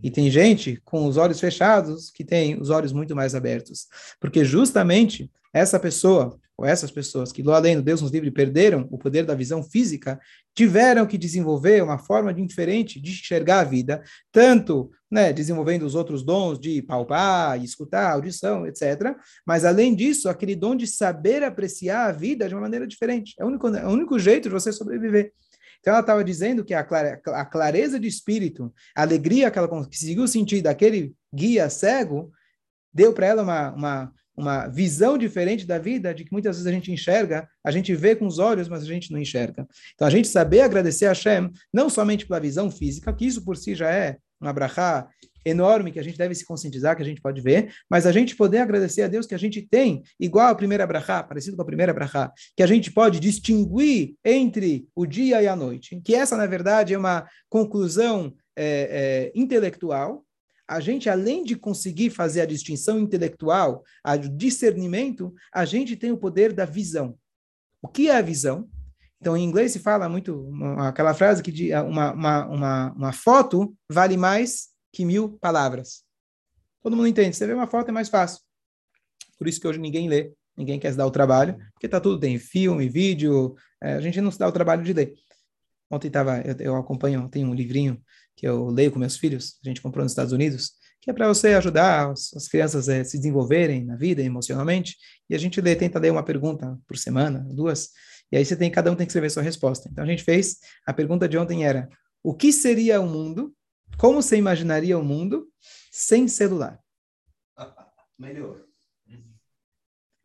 E 0.00 0.12
tem 0.12 0.30
gente 0.30 0.80
com 0.84 1.06
os 1.06 1.16
olhos 1.16 1.40
fechados 1.40 2.08
que 2.08 2.24
tem 2.24 2.56
os 2.60 2.70
olhos 2.70 2.92
muito 2.92 3.16
mais 3.16 3.34
abertos. 3.34 3.88
Porque 4.20 4.44
justamente 4.44 5.28
essa 5.52 5.76
pessoa, 5.80 6.38
ou 6.56 6.64
essas 6.64 6.92
pessoas 6.92 7.32
que, 7.32 7.42
lá 7.42 7.56
além 7.56 7.74
do 7.74 7.82
Deus 7.82 8.00
nos 8.00 8.12
livre, 8.12 8.30
perderam 8.30 8.86
o 8.92 8.96
poder 8.96 9.24
da 9.24 9.34
visão 9.34 9.60
física, 9.60 10.20
tiveram 10.54 11.04
que 11.04 11.18
desenvolver 11.18 11.82
uma 11.82 11.98
forma 11.98 12.32
diferente 12.32 13.00
de 13.00 13.10
enxergar 13.10 13.58
a 13.58 13.64
vida, 13.64 14.00
tanto 14.30 14.88
né, 15.10 15.32
desenvolvendo 15.32 15.82
os 15.82 15.96
outros 15.96 16.22
dons 16.22 16.60
de 16.60 16.80
palpar, 16.82 17.60
escutar, 17.60 18.12
audição, 18.12 18.64
etc. 18.68 19.16
Mas, 19.44 19.64
além 19.64 19.96
disso, 19.96 20.28
aquele 20.28 20.54
dom 20.54 20.76
de 20.76 20.86
saber 20.86 21.42
apreciar 21.42 22.06
a 22.06 22.12
vida 22.12 22.46
de 22.46 22.54
uma 22.54 22.60
maneira 22.60 22.86
diferente. 22.86 23.34
É 23.36 23.44
o 23.44 23.48
único, 23.48 23.66
é 23.66 23.84
o 23.84 23.90
único 23.90 24.16
jeito 24.16 24.44
de 24.44 24.54
você 24.54 24.70
sobreviver. 24.70 25.32
Então 25.80 25.92
ela 25.94 26.00
estava 26.00 26.22
dizendo 26.22 26.64
que 26.64 26.74
a, 26.74 26.84
clare, 26.84 27.20
a, 27.26 27.44
clareza 27.44 27.98
de 27.98 28.06
espírito, 28.06 28.72
a 28.94 29.02
alegria 29.02 29.50
que 29.50 29.58
ela 29.58 29.68
conseguiu 29.68 30.26
sentir 30.28 30.62
daquele 30.62 31.14
guia 31.34 31.70
cego, 31.70 32.30
deu 32.92 33.12
para 33.12 33.26
ela 33.26 33.42
uma, 33.42 33.72
uma, 33.72 34.12
uma 34.36 34.66
visão 34.68 35.16
diferente 35.16 35.66
da 35.66 35.78
vida, 35.78 36.14
de 36.14 36.24
que 36.24 36.32
muitas 36.32 36.56
vezes 36.56 36.66
a 36.66 36.72
gente 36.72 36.92
enxerga, 36.92 37.48
a 37.64 37.70
gente 37.70 37.94
vê 37.94 38.14
com 38.14 38.26
os 38.26 38.38
olhos, 38.38 38.68
mas 38.68 38.82
a 38.82 38.86
gente 38.86 39.10
não 39.10 39.18
enxerga. 39.18 39.66
Então 39.94 40.06
a 40.06 40.10
gente 40.10 40.28
saber 40.28 40.60
agradecer 40.60 41.06
a 41.06 41.10
Hashem, 41.10 41.50
não 41.72 41.88
somente 41.88 42.26
pela 42.26 42.40
visão 42.40 42.70
física, 42.70 43.12
que 43.12 43.26
isso 43.26 43.44
por 43.44 43.56
si 43.56 43.74
já 43.74 43.90
é 43.90 44.18
um 44.40 44.48
abrahá 44.48 45.08
enorme 45.44 45.92
que 45.92 45.98
a 45.98 46.02
gente 46.02 46.18
deve 46.18 46.34
se 46.34 46.44
conscientizar, 46.44 46.96
que 46.96 47.02
a 47.02 47.06
gente 47.06 47.20
pode 47.20 47.40
ver, 47.40 47.72
mas 47.88 48.06
a 48.06 48.12
gente 48.12 48.36
poder 48.36 48.58
agradecer 48.58 49.02
a 49.02 49.08
Deus 49.08 49.26
que 49.26 49.34
a 49.34 49.38
gente 49.38 49.62
tem, 49.62 50.02
igual 50.18 50.48
a 50.48 50.54
primeira 50.54 50.86
brachá, 50.86 51.22
parecido 51.22 51.56
com 51.56 51.62
a 51.62 51.66
primeira 51.66 51.92
brachá, 51.92 52.32
que 52.56 52.62
a 52.62 52.66
gente 52.66 52.92
pode 52.92 53.20
distinguir 53.20 54.14
entre 54.24 54.86
o 54.94 55.06
dia 55.06 55.42
e 55.42 55.48
a 55.48 55.56
noite, 55.56 56.00
que 56.04 56.14
essa, 56.14 56.36
na 56.36 56.46
verdade, 56.46 56.94
é 56.94 56.98
uma 56.98 57.26
conclusão 57.48 58.34
é, 58.56 59.30
é, 59.32 59.32
intelectual, 59.34 60.24
a 60.68 60.78
gente, 60.78 61.10
além 61.10 61.42
de 61.42 61.56
conseguir 61.56 62.10
fazer 62.10 62.42
a 62.42 62.46
distinção 62.46 63.00
intelectual, 63.00 63.82
o 64.06 64.28
discernimento, 64.36 65.34
a 65.52 65.64
gente 65.64 65.96
tem 65.96 66.12
o 66.12 66.16
poder 66.16 66.52
da 66.52 66.64
visão. 66.64 67.16
O 67.82 67.88
que 67.88 68.08
é 68.08 68.16
a 68.16 68.22
visão? 68.22 68.68
Então, 69.20 69.36
em 69.36 69.44
inglês 69.44 69.72
se 69.72 69.80
fala 69.80 70.08
muito 70.08 70.48
aquela 70.78 71.12
frase 71.12 71.42
que 71.42 71.74
uma, 71.74 72.12
uma, 72.12 72.46
uma, 72.46 72.92
uma 72.92 73.12
foto 73.12 73.74
vale 73.90 74.16
mais 74.16 74.68
que 74.92 75.04
mil 75.04 75.38
palavras. 75.38 76.02
Todo 76.82 76.96
mundo 76.96 77.08
entende. 77.08 77.36
Você 77.36 77.46
vê 77.46 77.52
uma 77.52 77.66
foto 77.66 77.88
é 77.88 77.92
mais 77.92 78.08
fácil. 78.08 78.40
Por 79.38 79.48
isso 79.48 79.60
que 79.60 79.66
hoje 79.66 79.78
ninguém 79.78 80.08
lê, 80.08 80.32
ninguém 80.56 80.78
quer 80.78 80.90
se 80.90 80.96
dar 80.96 81.06
o 81.06 81.10
trabalho, 81.10 81.56
porque 81.72 81.88
tá 81.88 82.00
tudo 82.00 82.20
tem 82.20 82.38
filme, 82.38 82.88
vídeo, 82.88 83.54
é, 83.82 83.94
a 83.94 84.00
gente 84.00 84.20
não 84.20 84.30
se 84.30 84.38
dá 84.38 84.46
o 84.46 84.52
trabalho 84.52 84.82
de 84.82 84.92
ler. 84.92 85.14
Ontem 85.90 86.10
tava, 86.10 86.40
eu, 86.42 86.56
eu 86.58 86.76
acompanho, 86.76 87.28
tem 87.28 87.44
um 87.44 87.54
livrinho 87.54 88.00
que 88.36 88.46
eu 88.46 88.68
leio 88.68 88.92
com 88.92 88.98
meus 88.98 89.16
filhos, 89.16 89.58
a 89.64 89.68
gente 89.68 89.80
comprou 89.80 90.02
nos 90.02 90.12
Estados 90.12 90.32
Unidos, 90.32 90.72
que 91.00 91.10
é 91.10 91.14
para 91.14 91.26
você 91.26 91.54
ajudar 91.54 92.10
as, 92.10 92.32
as 92.34 92.48
crianças 92.48 92.88
a 92.88 93.04
se 93.04 93.16
desenvolverem 93.16 93.84
na 93.84 93.96
vida 93.96 94.22
emocionalmente. 94.22 94.96
E 95.28 95.34
a 95.34 95.38
gente 95.38 95.60
lê, 95.60 95.74
tenta 95.74 95.98
ler 95.98 96.12
uma 96.12 96.22
pergunta 96.22 96.78
por 96.86 96.98
semana, 96.98 97.46
duas, 97.50 97.90
e 98.32 98.36
aí 98.36 98.44
você 98.44 98.56
tem, 98.56 98.70
cada 98.70 98.90
um 98.92 98.94
tem 98.94 99.06
que 99.06 99.10
escrever 99.10 99.30
sua 99.30 99.42
resposta. 99.42 99.88
Então 99.90 100.04
a 100.04 100.06
gente 100.06 100.22
fez, 100.22 100.58
a 100.86 100.92
pergunta 100.92 101.28
de 101.28 101.36
ontem 101.36 101.64
era: 101.64 101.88
o 102.22 102.34
que 102.34 102.52
seria 102.52 103.00
o 103.00 103.08
mundo 103.08 103.54
como 103.98 104.22
você 104.22 104.36
imaginaria 104.36 104.98
o 104.98 105.04
mundo 105.04 105.48
sem 105.90 106.28
celular? 106.28 106.80
Melhor. 108.18 108.62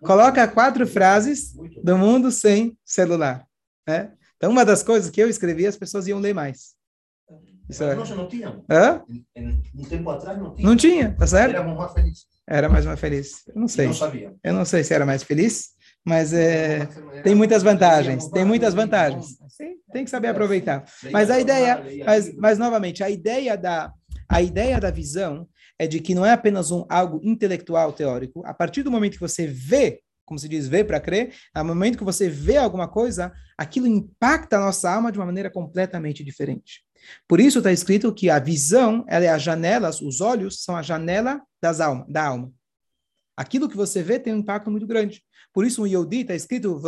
Coloca 0.02 0.48
quatro 0.48 0.86
frases 0.86 1.54
do 1.84 1.98
mundo 1.98 2.32
sem 2.32 2.78
celular. 2.84 3.48
Né? 3.88 4.14
Então, 4.38 4.52
uma 4.52 4.66
das 4.66 4.84
coisas 4.84 5.10
que 5.10 5.22
eu 5.22 5.30
escrevi, 5.30 5.66
as 5.66 5.78
pessoas 5.78 6.08
iam 6.08 6.20
ler 6.20 6.34
mais. 6.34 6.76
Isso 7.68 7.84
é... 7.84 7.96
Nós 7.96 8.10
não 8.12 8.28
tínhamos. 8.28 8.64
Hã? 8.70 9.04
Um 9.74 9.84
tempo 9.86 10.10
atrás 10.10 10.38
não 10.38 10.54
tinha. 10.54 10.68
Não 10.68 10.76
tinha, 10.76 11.16
tá 11.16 11.26
certo? 11.26 11.56
Éramos 11.56 11.78
mais 11.78 11.94
felizes. 11.94 12.28
Era 12.48 12.70
mais 12.70 12.86
uma 12.86 12.96
feliz. 12.96 13.48
Eu 13.48 13.56
não 13.56 13.68
sei. 13.68 13.88
não 13.88 13.94
sabia. 13.94 14.36
Eu 14.44 14.54
não 14.54 14.66
sei 14.66 14.84
se 14.84 14.94
era 14.94 15.06
mais 15.06 15.24
feliz, 15.24 15.75
mas 16.06 16.32
é, 16.34 16.86
tem 17.24 17.34
muitas 17.34 17.64
vantagens. 17.64 18.30
Tem 18.30 18.46
muitas 18.46 18.74
vantagens. 18.76 19.38
Sim, 19.50 19.78
tem 19.92 20.04
que 20.04 20.10
saber 20.10 20.28
aproveitar. 20.28 20.86
Mas 21.12 21.32
a 21.32 21.40
ideia, 21.40 21.84
mas, 22.06 22.36
mas 22.36 22.58
novamente, 22.60 23.04
a 23.04 23.10
ideia 23.10 23.58
da 23.58 23.92
a 24.30 24.42
ideia 24.42 24.80
da 24.80 24.92
visão 24.92 25.48
é 25.78 25.88
de 25.88 26.00
que 26.00 26.16
não 26.16 26.26
é 26.26 26.32
apenas 26.32 26.72
um 26.72 26.86
algo 26.90 27.20
intelectual 27.24 27.92
teórico. 27.92 28.44
A 28.46 28.54
partir 28.54 28.84
do 28.84 28.92
momento 28.92 29.14
que 29.14 29.20
você 29.20 29.46
vê, 29.46 30.02
como 30.26 30.40
se 30.40 30.50
diz, 30.50 30.68
vê 30.68 30.84
para 30.84 31.00
crer, 31.00 31.34
no 31.56 31.66
momento 31.66 31.98
que 31.98 32.04
você 32.04 32.28
vê 32.30 32.58
alguma 32.58 32.88
coisa, 32.88 33.32
aquilo 33.58 33.88
impacta 33.88 34.58
a 34.58 34.62
nossa 34.62 34.92
alma 34.92 35.12
de 35.12 35.20
uma 35.20 35.26
maneira 35.26 35.50
completamente 35.50 36.24
diferente. 36.24 36.84
Por 37.28 37.40
isso 37.40 37.60
está 37.60 37.72
escrito 37.72 38.14
que 38.14 38.30
a 38.30 38.40
visão, 38.40 39.06
ela 39.08 39.26
é 39.26 39.30
a 39.30 39.38
janela, 39.38 39.90
os 39.90 40.22
olhos 40.22 40.64
são 40.64 40.76
a 40.76 40.82
janela 40.82 41.42
das 41.62 41.80
alma, 41.80 42.06
da 42.10 42.26
alma. 42.26 42.52
Aquilo 43.38 43.70
que 43.70 43.78
você 43.78 44.02
vê 44.02 44.18
tem 44.18 44.34
um 44.34 44.40
impacto 44.40 44.72
muito 44.72 44.88
grande. 44.88 45.22
Por 45.56 45.66
isso, 45.66 45.80
no 45.80 45.88
Yodi 45.88 46.20
está 46.20 46.36
escrito: 46.36 46.82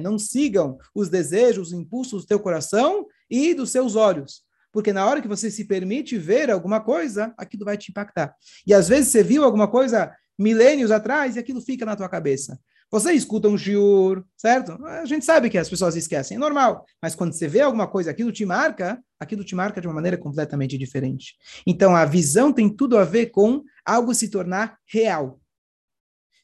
Não 0.00 0.16
sigam 0.16 0.78
os 0.94 1.08
desejos, 1.08 1.68
os 1.68 1.72
impulsos 1.72 2.22
do 2.22 2.28
teu 2.28 2.38
coração 2.38 3.04
e 3.28 3.52
dos 3.52 3.70
seus 3.70 3.96
olhos. 3.96 4.42
Porque 4.70 4.92
na 4.92 5.04
hora 5.04 5.20
que 5.20 5.26
você 5.26 5.50
se 5.50 5.64
permite 5.64 6.16
ver 6.16 6.52
alguma 6.52 6.80
coisa, 6.80 7.34
aquilo 7.36 7.64
vai 7.64 7.76
te 7.76 7.90
impactar. 7.90 8.32
E 8.64 8.72
às 8.72 8.88
vezes 8.88 9.10
você 9.10 9.24
viu 9.24 9.42
alguma 9.42 9.66
coisa 9.66 10.12
milênios 10.38 10.92
atrás 10.92 11.34
e 11.34 11.40
aquilo 11.40 11.60
fica 11.60 11.84
na 11.84 11.96
tua 11.96 12.08
cabeça. 12.08 12.60
Você 12.92 13.12
escuta 13.12 13.48
um 13.48 13.58
shiur, 13.58 14.24
certo? 14.36 14.72
A 14.86 15.04
gente 15.04 15.24
sabe 15.24 15.50
que 15.50 15.58
as 15.58 15.68
pessoas 15.68 15.96
esquecem, 15.96 16.36
é 16.36 16.40
normal. 16.40 16.84
Mas 17.02 17.16
quando 17.16 17.32
você 17.32 17.48
vê 17.48 17.60
alguma 17.60 17.88
coisa, 17.88 18.12
aquilo 18.12 18.30
te 18.30 18.46
marca, 18.46 19.02
aquilo 19.18 19.42
te 19.42 19.56
marca 19.56 19.80
de 19.80 19.88
uma 19.88 19.94
maneira 19.94 20.16
completamente 20.16 20.78
diferente. 20.78 21.34
Então 21.66 21.96
a 21.96 22.04
visão 22.04 22.52
tem 22.52 22.68
tudo 22.68 22.96
a 22.96 23.04
ver 23.04 23.26
com 23.26 23.64
algo 23.84 24.14
se 24.14 24.28
tornar 24.28 24.78
real. 24.86 25.40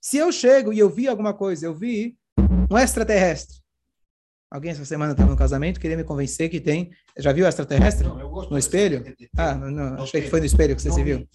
Se 0.01 0.17
eu 0.17 0.33
chego 0.33 0.73
e 0.73 0.79
eu 0.79 0.89
vi 0.89 1.07
alguma 1.07 1.35
coisa, 1.35 1.67
eu 1.67 1.75
vi 1.75 2.17
um 2.71 2.79
extraterrestre. 2.79 3.61
Alguém 4.51 4.73
essa 4.73 4.85
semana 4.85 5.13
estava 5.13 5.31
no 5.31 5.37
casamento, 5.37 5.79
queria 5.79 5.97
me 5.97 6.03
convencer 6.03 6.49
que 6.49 6.59
tem. 6.59 6.91
Já 7.17 7.33
viu 7.33 7.47
extraterrestre? 7.47 8.09
Não, 8.09 8.19
eu 8.19 8.29
No 8.51 8.59
espelho? 8.59 9.05
Ah, 9.37 9.55
não, 9.55 9.71
não 9.71 10.03
achei 10.03 10.23
que 10.23 10.29
foi 10.29 10.41
no 10.41 10.47
espelho 10.47 10.75
que 10.75 10.83
você 10.83 10.91
se 10.91 11.05
viu. 11.05 11.29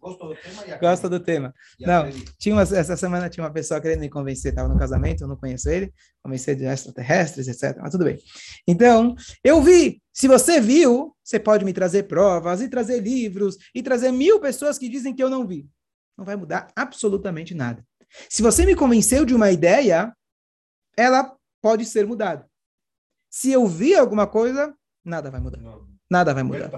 Gosto 0.00 0.28
do 0.28 0.36
tema 0.36 0.64
e 0.64 0.78
Gosta 0.78 1.08
do 1.08 1.18
tema. 1.18 1.54
Não, 1.80 2.08
tinha 2.38 2.54
uma, 2.54 2.62
essa 2.62 2.96
semana 2.96 3.28
tinha 3.28 3.42
uma 3.42 3.52
pessoa 3.52 3.80
querendo 3.80 3.98
me 3.98 4.08
convencer, 4.08 4.52
estava 4.52 4.68
no 4.68 4.78
casamento, 4.78 5.22
eu 5.24 5.28
não 5.28 5.36
conheço 5.36 5.68
ele, 5.68 5.92
convencer 6.22 6.54
de 6.54 6.64
extraterrestres, 6.66 7.48
etc. 7.48 7.76
Mas 7.80 7.90
tudo 7.90 8.04
bem. 8.04 8.18
Então, 8.68 9.16
eu 9.42 9.60
vi. 9.60 10.00
Se 10.12 10.28
você 10.28 10.60
viu, 10.60 11.16
você 11.22 11.40
pode 11.40 11.64
me 11.64 11.72
trazer 11.72 12.04
provas 12.04 12.60
e 12.60 12.68
trazer 12.68 13.00
livros 13.00 13.56
e 13.74 13.82
trazer 13.82 14.12
mil 14.12 14.38
pessoas 14.38 14.78
que 14.78 14.88
dizem 14.88 15.12
que 15.12 15.22
eu 15.22 15.28
não 15.28 15.44
vi. 15.44 15.66
Não 16.16 16.24
vai 16.24 16.36
mudar 16.36 16.72
absolutamente 16.74 17.54
nada. 17.54 17.84
Se 18.28 18.42
você 18.42 18.64
me 18.64 18.74
convenceu 18.74 19.24
de 19.24 19.34
uma 19.34 19.50
ideia, 19.50 20.14
ela 20.96 21.36
pode 21.60 21.84
ser 21.84 22.06
mudada. 22.06 22.48
Se 23.30 23.50
eu 23.50 23.66
vi 23.66 23.94
alguma 23.94 24.26
coisa, 24.26 24.74
nada 25.04 25.30
vai 25.30 25.40
mudar. 25.40 25.60
Nada 26.08 26.32
vai 26.32 26.42
mudar. 26.42 26.70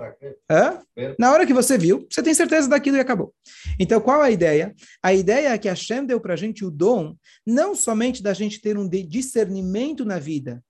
Na 1.19 1.31
hora 1.31 1.47
que 1.47 1.53
você 1.53 1.77
viu, 1.77 2.07
você 2.11 2.23
tem 2.23 2.33
certeza 2.33 2.69
daquilo 2.69 2.97
e 2.97 3.01
acabou. 3.01 3.35
Então, 3.79 4.01
qual 4.01 4.23
a 4.23 4.31
ideia? 4.31 4.75
A 5.03 5.13
ideia 5.13 5.51
é 5.51 5.59
que 5.59 5.69
a 5.69 5.73
Hashem 5.73 6.07
deu 6.07 6.19
para 6.19 6.33
a 6.33 6.37
gente 6.37 6.65
o 6.65 6.71
dom, 6.71 7.15
não 7.47 7.75
somente 7.75 8.23
da 8.23 8.33
gente 8.33 8.61
ter 8.61 8.79
um 8.79 8.89
discernimento 8.89 10.05
na 10.05 10.19
vida 10.19 10.65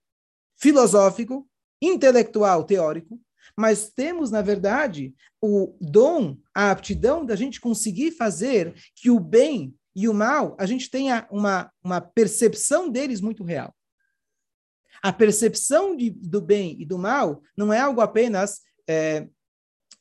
filosófico, 0.60 1.48
intelectual, 1.80 2.64
teórico, 2.64 3.20
mas 3.56 3.90
temos, 3.90 4.30
na 4.30 4.42
verdade, 4.42 5.14
o 5.40 5.76
dom, 5.80 6.36
a 6.54 6.70
aptidão 6.70 7.24
da 7.24 7.36
gente 7.36 7.60
conseguir 7.60 8.12
fazer 8.12 8.74
que 8.94 9.10
o 9.10 9.20
bem 9.20 9.74
e 9.94 10.08
o 10.08 10.14
mal, 10.14 10.56
a 10.58 10.66
gente 10.66 10.90
tenha 10.90 11.26
uma, 11.30 11.70
uma 11.82 12.00
percepção 12.00 12.88
deles 12.88 13.20
muito 13.20 13.42
real. 13.42 13.74
A 15.02 15.12
percepção 15.12 15.96
de, 15.96 16.10
do 16.10 16.40
bem 16.40 16.76
e 16.80 16.84
do 16.84 16.98
mal 16.98 17.42
não 17.56 17.72
é 17.72 17.80
algo 17.80 18.00
apenas 18.00 18.60
é, 18.88 19.28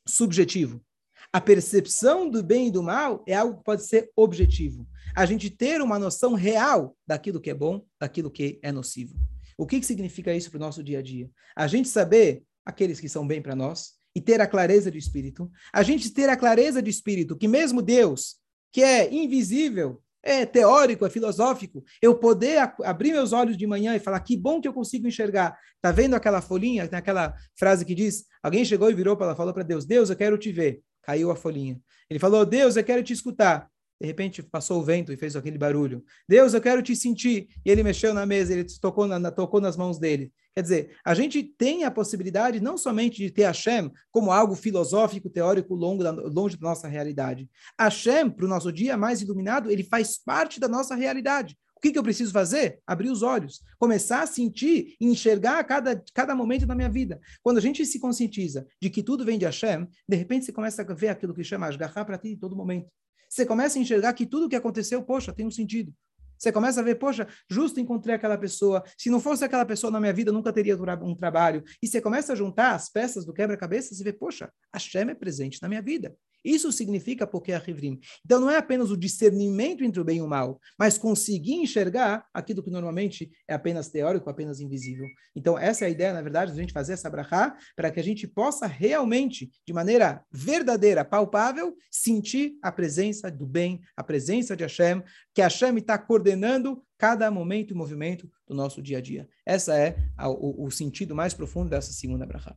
subjetivo. 0.08 0.84
A 1.32 1.42
percepção 1.42 2.30
do 2.30 2.44
bem 2.44 2.68
e 2.68 2.72
do 2.72 2.82
mal 2.82 3.24
é 3.28 3.36
algo 3.36 3.58
que 3.58 3.64
pode 3.64 3.84
ser 3.84 4.12
objetivo. 4.16 4.88
A 5.16 5.26
gente 5.26 5.50
ter 5.50 5.82
uma 5.82 6.00
noção 6.00 6.34
real 6.34 6.96
daquilo 7.06 7.42
que 7.42 7.50
é 7.50 7.54
bom, 7.54 7.86
daquilo 8.00 8.32
que 8.32 8.60
é 8.62 8.72
nocivo. 8.72 9.16
O 9.58 9.66
que, 9.66 9.80
que 9.80 9.86
significa 9.86 10.34
isso 10.34 10.50
para 10.52 10.58
o 10.58 10.62
nosso 10.62 10.84
dia 10.84 11.00
a 11.00 11.02
dia? 11.02 11.30
A 11.56 11.68
gente 11.68 11.90
saber 11.90 12.44
aqueles 12.68 13.00
que 13.00 13.08
são 13.08 13.26
bem 13.26 13.42
para 13.42 13.56
nós 13.56 13.94
e 14.14 14.20
ter 14.20 14.42
a 14.42 14.48
clareza 14.48 14.92
de 14.92 14.98
espírito. 14.98 15.50
A 15.72 15.82
gente 15.82 16.10
ter 16.10 16.28
a 16.28 16.36
clareza 16.36 16.82
de 16.82 16.90
espírito 16.90 17.38
que 17.38 17.48
mesmo 17.48 17.82
Deus, 17.82 18.36
que 18.74 18.84
é 18.84 19.12
invisível, 19.14 20.02
é 20.22 20.46
teórico, 20.46 21.06
é 21.06 21.10
filosófico, 21.10 21.82
eu 22.02 22.14
poder 22.14 22.74
abrir 22.84 23.14
meus 23.14 23.32
olhos 23.32 23.56
de 23.56 23.66
manhã 23.66 23.96
e 23.96 24.00
falar 24.00 24.20
que 24.20 24.36
bom 24.36 24.60
que 24.60 24.68
eu 24.68 24.74
consigo 24.74 25.08
enxergar. 25.08 25.58
Tá 25.82 25.92
vendo 25.92 26.16
aquela 26.16 26.42
folhinha, 26.42 26.86
tem 26.88 27.00
aquela 27.00 27.34
frase 27.58 27.86
que 27.86 27.96
diz, 27.96 28.26
alguém 28.44 28.66
chegou 28.66 28.92
e 28.92 28.94
virou 28.94 29.16
para 29.16 29.28
ela, 29.28 29.36
falou 29.36 29.54
para 29.54 29.64
Deus, 29.64 29.86
Deus, 29.86 30.10
eu 30.10 30.16
quero 30.18 30.38
te 30.38 30.52
ver. 30.52 30.82
Caiu 31.04 31.32
a 31.32 31.36
folhinha. 31.38 31.80
Ele 32.10 32.20
falou, 32.20 32.46
Deus, 32.46 32.76
eu 32.76 32.84
quero 32.84 33.02
te 33.02 33.14
escutar. 33.14 33.70
De 34.02 34.06
repente 34.06 34.44
passou 34.44 34.82
o 34.82 34.84
vento 34.84 35.14
e 35.14 35.18
fez 35.18 35.36
aquele 35.38 35.58
barulho. 35.58 36.04
Deus, 36.28 36.54
eu 36.54 36.60
quero 36.60 36.84
te 36.84 36.96
sentir. 36.96 37.48
E 37.66 37.72
ele 37.72 37.82
mexeu 37.82 38.14
na 38.14 38.26
mesa, 38.26 38.52
ele 38.52 38.66
tocou, 38.82 39.08
na, 39.08 39.32
tocou 39.32 39.62
nas 39.62 39.78
mãos 39.78 39.98
dele. 39.98 40.34
Quer 40.58 40.64
dizer, 40.64 40.98
a 41.06 41.14
gente 41.14 41.44
tem 41.44 41.84
a 41.84 41.92
possibilidade 41.92 42.60
não 42.60 42.80
somente 42.80 43.18
de 43.18 43.30
ter 43.30 43.44
Hashem 43.44 43.92
como 44.10 44.32
algo 44.32 44.56
filosófico, 44.56 45.30
teórico, 45.30 45.76
longo 45.76 46.04
da, 46.04 46.10
longe 46.10 46.58
da 46.58 46.68
nossa 46.68 46.88
realidade. 46.88 47.48
Hashem, 47.80 48.32
para 48.32 48.44
o 48.44 48.48
nosso 48.50 48.72
dia 48.72 48.98
mais 48.98 49.22
iluminado, 49.22 49.70
ele 49.70 49.84
faz 49.84 50.18
parte 50.18 50.60
da 50.60 50.68
nossa 50.68 50.96
realidade. 50.96 51.56
O 51.76 51.80
que, 51.80 51.92
que 51.92 52.00
eu 52.00 52.02
preciso 52.02 52.32
fazer? 52.32 52.80
Abrir 52.88 53.12
os 53.12 53.22
olhos, 53.22 53.62
começar 53.78 54.24
a 54.24 54.26
sentir 54.26 54.96
e 55.00 55.06
enxergar 55.06 55.64
cada, 55.64 56.04
cada 56.12 56.34
momento 56.34 56.66
da 56.66 56.74
minha 56.74 56.90
vida. 56.90 57.20
Quando 57.44 57.60
a 57.60 57.62
gente 57.62 57.86
se 57.86 58.00
conscientiza 58.00 58.66
de 58.82 58.90
que 58.90 59.04
tudo 59.04 59.24
vem 59.24 59.38
de 59.38 59.46
Hashem, 59.46 59.88
de 60.10 60.18
repente 60.18 60.46
você 60.46 60.52
começa 60.52 60.82
a 60.82 60.96
ver 60.96 61.10
aquilo 61.10 61.36
que 61.36 61.44
chama 61.44 61.68
Ashgaha 61.68 62.04
para 62.04 62.18
ti 62.18 62.30
em 62.30 62.36
todo 62.36 62.56
momento. 62.56 62.90
Você 63.30 63.46
começa 63.46 63.78
a 63.78 63.82
enxergar 63.84 64.12
que 64.14 64.26
tudo 64.26 64.50
que 64.50 64.56
aconteceu, 64.56 65.04
poxa, 65.04 65.32
tem 65.32 65.46
um 65.46 65.52
sentido. 65.52 65.94
Você 66.38 66.52
começa 66.52 66.80
a 66.80 66.84
ver, 66.84 66.96
poxa, 66.96 67.28
justo 67.50 67.80
encontrei 67.80 68.16
aquela 68.16 68.38
pessoa. 68.38 68.84
Se 68.98 69.10
não 69.10 69.20
fosse 69.20 69.44
aquela 69.44 69.66
pessoa 69.66 69.92
na 69.92 70.00
minha 70.00 70.14
vida, 70.14 70.32
nunca 70.32 70.54
teria 70.54 70.76
um 70.78 71.16
trabalho. 71.16 71.64
E 71.82 71.88
você 71.88 72.02
começa 72.02 72.34
a 72.34 72.36
juntar 72.36 72.76
as 72.76 72.90
peças 72.90 73.26
do 73.26 73.34
quebra-cabeça 73.34 73.94
e 73.94 74.04
vê, 74.04 74.14
poxa, 74.14 74.52
a 74.72 74.80
Shem 74.80 75.10
é 75.10 75.16
presente 75.16 75.62
na 75.62 75.68
minha 75.68 75.82
vida. 75.82 76.16
Isso 76.44 76.72
significa 76.72 77.26
porque 77.28 77.52
a 77.52 77.60
Rivrim. 77.60 78.00
Então 78.26 78.40
não 78.40 78.50
é 78.50 78.58
apenas 78.58 78.92
o 78.92 78.98
discernimento 78.98 79.84
entre 79.84 80.00
o 80.00 80.04
bem 80.04 80.18
e 80.18 80.22
o 80.22 80.28
mal, 80.28 80.60
mas 80.78 80.98
conseguir 80.98 81.56
enxergar 81.56 82.26
aquilo 82.34 82.64
que 82.64 82.70
normalmente 82.70 83.32
é 83.48 83.54
apenas 83.54 83.90
teórico, 83.90 84.30
apenas 84.30 84.60
invisível. 84.60 85.08
Então 85.36 85.58
essa 85.58 85.86
é 85.86 85.88
a 85.88 85.92
ideia, 85.92 86.14
na 86.14 86.22
verdade, 86.22 86.52
de 86.52 86.58
a 86.58 86.62
gente 86.62 86.74
fazer 86.74 86.94
essa 86.94 87.10
brachá, 87.10 87.58
para 87.76 87.92
que 87.92 88.00
a 88.00 88.04
gente 88.04 88.28
possa 88.28 88.66
realmente, 88.66 89.52
de 89.66 89.74
maneira 89.74 90.24
verdadeira, 90.32 91.04
palpável, 91.04 91.76
sentir 91.92 92.58
a 92.62 92.72
presença 92.72 93.30
do 93.30 93.46
bem, 93.46 93.82
a 93.96 94.04
presença 94.04 94.56
de 94.56 94.64
Hashem, 94.64 95.04
que 95.34 95.42
Hashem 95.42 95.78
está 95.78 95.98
coordenando 95.98 96.84
cada 96.98 97.30
momento 97.30 97.72
e 97.72 97.78
movimento 97.78 98.30
do 98.48 98.56
nosso 98.56 98.82
dia 98.82 98.98
a 98.98 99.02
dia. 99.02 99.30
Essa 99.46 99.78
é 99.78 99.98
a, 100.18 100.30
o, 100.30 100.66
o, 100.66 100.72
sentido 100.72 101.16
mais 101.16 101.34
profundo 101.34 101.70
dessa 101.70 101.92
segunda 101.92 102.26
brachá. 102.26 102.56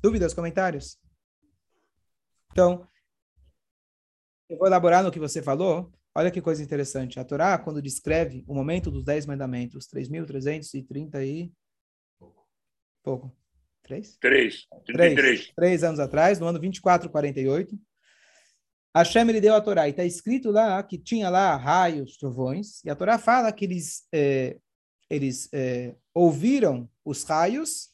Dúvidas, 0.00 0.32
comentários? 0.32 0.98
Então, 2.52 2.86
eu 4.48 4.58
vou 4.58 4.66
elaborar 4.66 5.02
no 5.02 5.10
que 5.10 5.18
você 5.18 5.42
falou. 5.42 5.92
Olha 6.14 6.30
que 6.30 6.40
coisa 6.40 6.62
interessante. 6.62 7.18
A 7.18 7.24
Torá, 7.24 7.58
quando 7.58 7.82
descreve 7.82 8.44
o 8.46 8.54
momento 8.54 8.90
dos 8.90 9.04
Dez 9.04 9.26
Mandamentos, 9.26 9.88
3.330 9.88 11.26
e... 11.26 11.52
Pouco. 13.02 13.34
Três? 13.82 14.16
Três. 14.16 14.66
Três. 14.86 15.52
Três 15.54 15.84
anos 15.84 16.00
atrás, 16.00 16.38
no 16.38 16.46
ano 16.46 16.58
2448, 16.58 17.78
Hashem 18.96 19.28
ele 19.28 19.40
deu 19.40 19.54
a 19.54 19.60
Torá. 19.60 19.86
E 19.86 19.90
está 19.90 20.04
escrito 20.04 20.50
lá 20.50 20.82
que 20.82 20.96
tinha 20.96 21.28
lá 21.28 21.56
raios, 21.56 22.16
trovões. 22.16 22.82
E 22.84 22.90
a 22.90 22.94
Torá 22.94 23.18
fala 23.18 23.52
que 23.52 23.64
eles, 23.64 24.06
é, 24.12 24.56
eles 25.10 25.48
é, 25.52 25.94
ouviram 26.14 26.88
os 27.04 27.24
raios 27.24 27.90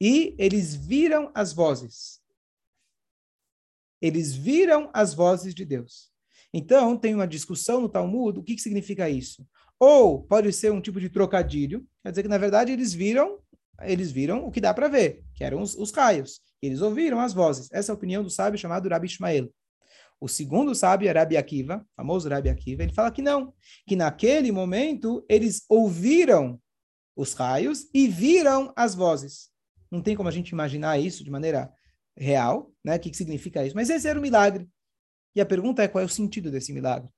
e 0.00 0.34
eles 0.38 0.74
viram 0.74 1.30
as 1.34 1.52
vozes. 1.52 2.23
Eles 4.04 4.34
viram 4.34 4.90
as 4.92 5.14
vozes 5.14 5.54
de 5.54 5.64
Deus. 5.64 6.10
Então, 6.52 6.94
tem 6.94 7.14
uma 7.14 7.26
discussão 7.26 7.80
no 7.80 7.88
Talmud, 7.88 8.38
o 8.38 8.42
que, 8.42 8.54
que 8.54 8.60
significa 8.60 9.08
isso? 9.08 9.46
Ou 9.80 10.22
pode 10.22 10.52
ser 10.52 10.70
um 10.70 10.80
tipo 10.80 11.00
de 11.00 11.08
trocadilho, 11.08 11.82
quer 12.02 12.10
dizer 12.10 12.22
que, 12.22 12.28
na 12.28 12.36
verdade, 12.36 12.70
eles 12.70 12.92
viram 12.92 13.38
eles 13.80 14.12
viram 14.12 14.46
o 14.46 14.50
que 14.50 14.60
dá 14.60 14.74
para 14.74 14.88
ver, 14.88 15.24
que 15.34 15.42
eram 15.42 15.62
os, 15.62 15.74
os 15.74 15.90
raios. 15.90 16.40
Eles 16.60 16.82
ouviram 16.82 17.18
as 17.18 17.32
vozes. 17.32 17.68
Essa 17.72 17.90
é 17.90 17.92
a 17.92 17.96
opinião 17.96 18.22
do 18.22 18.28
sábio 18.28 18.58
chamado 18.58 18.88
Rabi 18.88 19.06
Ishmael. 19.06 19.50
O 20.20 20.28
segundo 20.28 20.74
sábio 20.74 21.08
é 21.08 21.12
Rabi 21.12 21.38
Akiva, 21.38 21.84
famoso 21.96 22.28
Rabi 22.28 22.50
Akiva, 22.50 22.82
ele 22.82 22.92
fala 22.92 23.10
que 23.10 23.22
não, 23.22 23.54
que 23.86 23.96
naquele 23.96 24.52
momento 24.52 25.24
eles 25.28 25.64
ouviram 25.68 26.60
os 27.16 27.32
raios 27.32 27.88
e 27.92 28.06
viram 28.06 28.70
as 28.76 28.94
vozes. 28.94 29.48
Não 29.90 30.02
tem 30.02 30.14
como 30.14 30.28
a 30.28 30.32
gente 30.32 30.50
imaginar 30.50 30.98
isso 30.98 31.24
de 31.24 31.30
maneira 31.30 31.72
real, 32.16 32.72
né? 32.84 32.96
O 32.96 33.00
que, 33.00 33.10
que 33.10 33.16
significa 33.16 33.64
isso? 33.64 33.74
Mas 33.74 33.90
esse 33.90 34.08
era 34.08 34.18
o 34.18 34.22
milagre. 34.22 34.68
E 35.34 35.40
a 35.40 35.46
pergunta 35.46 35.82
é 35.82 35.88
qual 35.88 36.02
é 36.02 36.04
o 36.04 36.08
sentido 36.08 36.50
desse 36.50 36.72
milagre? 36.72 37.10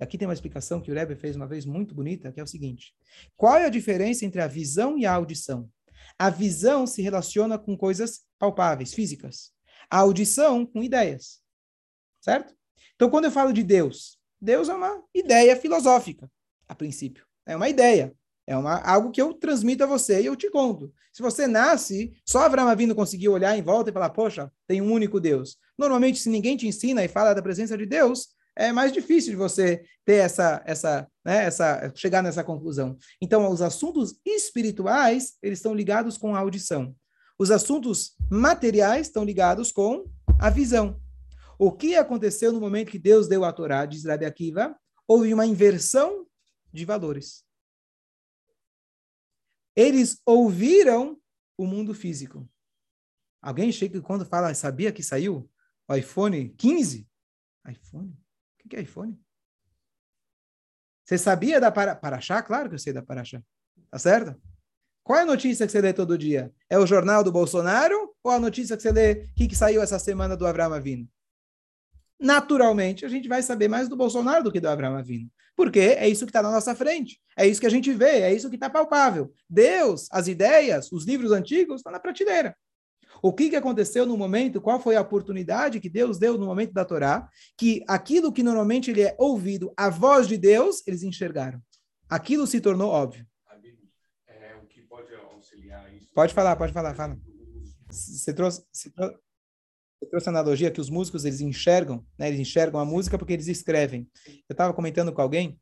Aqui 0.00 0.16
tem 0.16 0.26
uma 0.26 0.34
explicação 0.34 0.80
que 0.80 0.90
o 0.90 0.94
Rebbe 0.94 1.14
fez 1.14 1.36
uma 1.36 1.46
vez 1.46 1.66
muito 1.66 1.94
bonita, 1.94 2.32
que 2.32 2.40
é 2.40 2.42
o 2.42 2.46
seguinte: 2.46 2.94
qual 3.36 3.56
é 3.56 3.66
a 3.66 3.70
diferença 3.70 4.24
entre 4.24 4.40
a 4.40 4.46
visão 4.46 4.98
e 4.98 5.04
a 5.04 5.12
audição? 5.12 5.70
A 6.18 6.30
visão 6.30 6.86
se 6.86 7.02
relaciona 7.02 7.58
com 7.58 7.76
coisas 7.76 8.22
palpáveis, 8.38 8.94
físicas. 8.94 9.52
A 9.90 9.98
audição 9.98 10.64
com 10.64 10.82
ideias. 10.82 11.40
Certo? 12.20 12.54
Então, 12.94 13.10
quando 13.10 13.26
eu 13.26 13.30
falo 13.30 13.52
de 13.52 13.62
Deus, 13.62 14.18
Deus 14.40 14.68
é 14.68 14.74
uma 14.74 15.02
ideia 15.14 15.56
filosófica, 15.56 16.30
a 16.66 16.74
princípio. 16.74 17.26
É 17.46 17.54
uma 17.54 17.68
ideia. 17.68 18.14
É 18.50 18.56
uma, 18.56 18.80
algo 18.80 19.12
que 19.12 19.22
eu 19.22 19.32
transmito 19.32 19.84
a 19.84 19.86
você 19.86 20.20
e 20.20 20.26
eu 20.26 20.34
te 20.34 20.50
conto. 20.50 20.92
Se 21.12 21.22
você 21.22 21.46
nasce, 21.46 22.12
só 22.26 22.40
Abraão 22.40 22.66
Avino 22.66 22.96
conseguiu 22.96 23.30
olhar 23.30 23.56
em 23.56 23.62
volta 23.62 23.90
e 23.90 23.92
falar, 23.92 24.10
poxa, 24.10 24.50
tem 24.66 24.82
um 24.82 24.90
único 24.90 25.20
Deus. 25.20 25.56
Normalmente, 25.78 26.18
se 26.18 26.28
ninguém 26.28 26.56
te 26.56 26.66
ensina 26.66 27.04
e 27.04 27.06
fala 27.06 27.32
da 27.32 27.40
presença 27.40 27.78
de 27.78 27.86
Deus, 27.86 28.30
é 28.56 28.72
mais 28.72 28.92
difícil 28.92 29.30
de 29.30 29.36
você 29.36 29.84
ter 30.04 30.16
essa, 30.16 30.60
essa, 30.66 31.06
né, 31.24 31.44
essa, 31.44 31.92
chegar 31.94 32.24
nessa 32.24 32.42
conclusão. 32.42 32.98
Então, 33.22 33.48
os 33.48 33.62
assuntos 33.62 34.16
espirituais, 34.26 35.34
eles 35.40 35.60
estão 35.60 35.72
ligados 35.72 36.18
com 36.18 36.34
a 36.34 36.40
audição. 36.40 36.92
Os 37.38 37.52
assuntos 37.52 38.16
materiais 38.28 39.06
estão 39.06 39.22
ligados 39.22 39.70
com 39.70 40.06
a 40.40 40.50
visão. 40.50 41.00
O 41.56 41.70
que 41.70 41.94
aconteceu 41.94 42.50
no 42.52 42.58
momento 42.58 42.90
que 42.90 42.98
Deus 42.98 43.28
deu 43.28 43.44
a 43.44 43.52
Torá, 43.52 43.86
diz 43.86 44.04
Rabi 44.06 44.24
Akiva? 44.24 44.74
Houve 45.06 45.32
uma 45.32 45.46
inversão 45.46 46.26
de 46.72 46.84
valores. 46.84 47.48
Eles 49.80 50.20
ouviram 50.26 51.18
o 51.56 51.66
mundo 51.66 51.94
físico. 51.94 52.46
Alguém 53.40 53.72
chega 53.72 53.98
quando 54.02 54.26
fala, 54.26 54.52
sabia 54.52 54.92
que 54.92 55.02
saiu 55.02 55.50
o 55.88 55.94
iPhone 55.94 56.50
15? 56.50 57.08
iPhone? 57.66 58.10
O 58.62 58.68
que 58.68 58.76
é 58.76 58.82
iPhone? 58.82 59.18
Você 61.02 61.16
sabia 61.16 61.58
da 61.58 61.72
para, 61.72 61.96
Paraxá? 61.96 62.42
Claro 62.42 62.68
que 62.68 62.74
eu 62.74 62.78
sei 62.78 62.92
da 62.92 63.02
Paraxá. 63.02 63.42
Tá 63.90 63.98
certo? 63.98 64.38
Qual 65.02 65.18
é 65.18 65.22
a 65.22 65.26
notícia 65.26 65.64
que 65.64 65.72
você 65.72 65.80
lê 65.80 65.94
todo 65.94 66.18
dia? 66.18 66.54
É 66.68 66.78
o 66.78 66.86
jornal 66.86 67.24
do 67.24 67.32
Bolsonaro 67.32 68.14
ou 68.22 68.30
a 68.30 68.38
notícia 68.38 68.76
que 68.76 68.82
você 68.82 68.92
lê 68.92 69.28
que, 69.34 69.48
que 69.48 69.56
saiu 69.56 69.80
essa 69.80 69.98
semana 69.98 70.36
do 70.36 70.46
Abraão 70.46 70.74
Avino? 70.74 71.08
Naturalmente, 72.20 73.06
a 73.06 73.08
gente 73.08 73.28
vai 73.28 73.42
saber 73.42 73.66
mais 73.66 73.88
do 73.88 73.96
Bolsonaro 73.96 74.44
do 74.44 74.52
que 74.52 74.60
do 74.60 74.68
Abraão 74.68 74.96
Avino. 74.96 75.30
Porque 75.56 75.80
é 75.80 76.06
isso 76.08 76.26
que 76.26 76.30
está 76.30 76.42
na 76.42 76.50
nossa 76.50 76.74
frente. 76.74 77.18
É 77.36 77.46
isso 77.46 77.60
que 77.60 77.66
a 77.66 77.70
gente 77.70 77.92
vê, 77.92 78.20
é 78.20 78.32
isso 78.32 78.50
que 78.50 78.56
está 78.56 78.68
palpável. 78.68 79.32
Deus, 79.48 80.06
as 80.10 80.28
ideias, 80.28 80.92
os 80.92 81.06
livros 81.06 81.32
antigos 81.32 81.76
estão 81.76 81.90
na 81.90 81.98
prateleira. 81.98 82.54
O 83.22 83.32
que, 83.32 83.50
que 83.50 83.56
aconteceu 83.56 84.06
no 84.06 84.16
momento? 84.16 84.60
Qual 84.60 84.80
foi 84.80 84.96
a 84.96 85.00
oportunidade 85.00 85.80
que 85.80 85.88
Deus 85.88 86.18
deu 86.18 86.38
no 86.38 86.46
momento 86.46 86.72
da 86.72 86.84
Torá? 86.84 87.28
Que 87.56 87.84
aquilo 87.88 88.32
que 88.32 88.42
normalmente 88.42 88.90
ele 88.90 89.02
é 89.02 89.14
ouvido, 89.18 89.72
a 89.76 89.90
voz 89.90 90.26
de 90.26 90.38
Deus, 90.38 90.82
eles 90.86 91.02
enxergaram. 91.02 91.60
Aquilo 92.08 92.46
se 92.46 92.60
tornou 92.60 92.90
óbvio. 92.90 93.26
É, 94.26 94.56
o 94.56 94.66
que 94.66 94.82
pode 94.82 95.14
auxiliar 95.14 95.94
isso? 95.94 96.12
Pode 96.14 96.32
falar, 96.32 96.56
pode 96.56 96.72
falar, 96.72 96.94
fala. 96.94 97.18
Você 97.90 98.32
trouxe, 98.32 98.64
você 98.72 98.90
trouxe, 98.90 99.18
você 100.00 100.06
trouxe 100.06 100.28
a 100.28 100.32
analogia 100.32 100.70
que 100.70 100.80
os 100.80 100.88
músicos 100.88 101.26
eles 101.26 101.42
enxergam, 101.42 102.04
né? 102.18 102.28
Eles 102.28 102.40
enxergam 102.40 102.80
a 102.80 102.84
música 102.84 103.18
porque 103.18 103.34
eles 103.34 103.48
escrevem. 103.48 104.08
Eu 104.48 104.54
estava 104.54 104.72
comentando 104.72 105.12
com 105.12 105.20
alguém, 105.20 105.60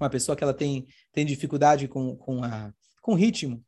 uma 0.00 0.08
pessoa 0.08 0.34
que 0.34 0.42
ela 0.42 0.54
tem, 0.54 0.86
tem 1.12 1.26
dificuldade 1.26 1.86
com, 1.86 2.16
com, 2.16 2.42
a, 2.42 2.72
com 3.02 3.14
ritmo. 3.14 3.62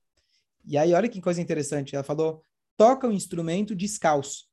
E 0.64 0.79
aí, 0.79 0.94
olha 0.94 1.09
que 1.09 1.20
coisa 1.20 1.40
interessante. 1.40 1.94
Ela 1.94 2.03
falou: 2.03 2.42
toca 2.79 3.07
o 3.07 3.12
instrumento 3.12 3.75
descalço. 3.75 4.47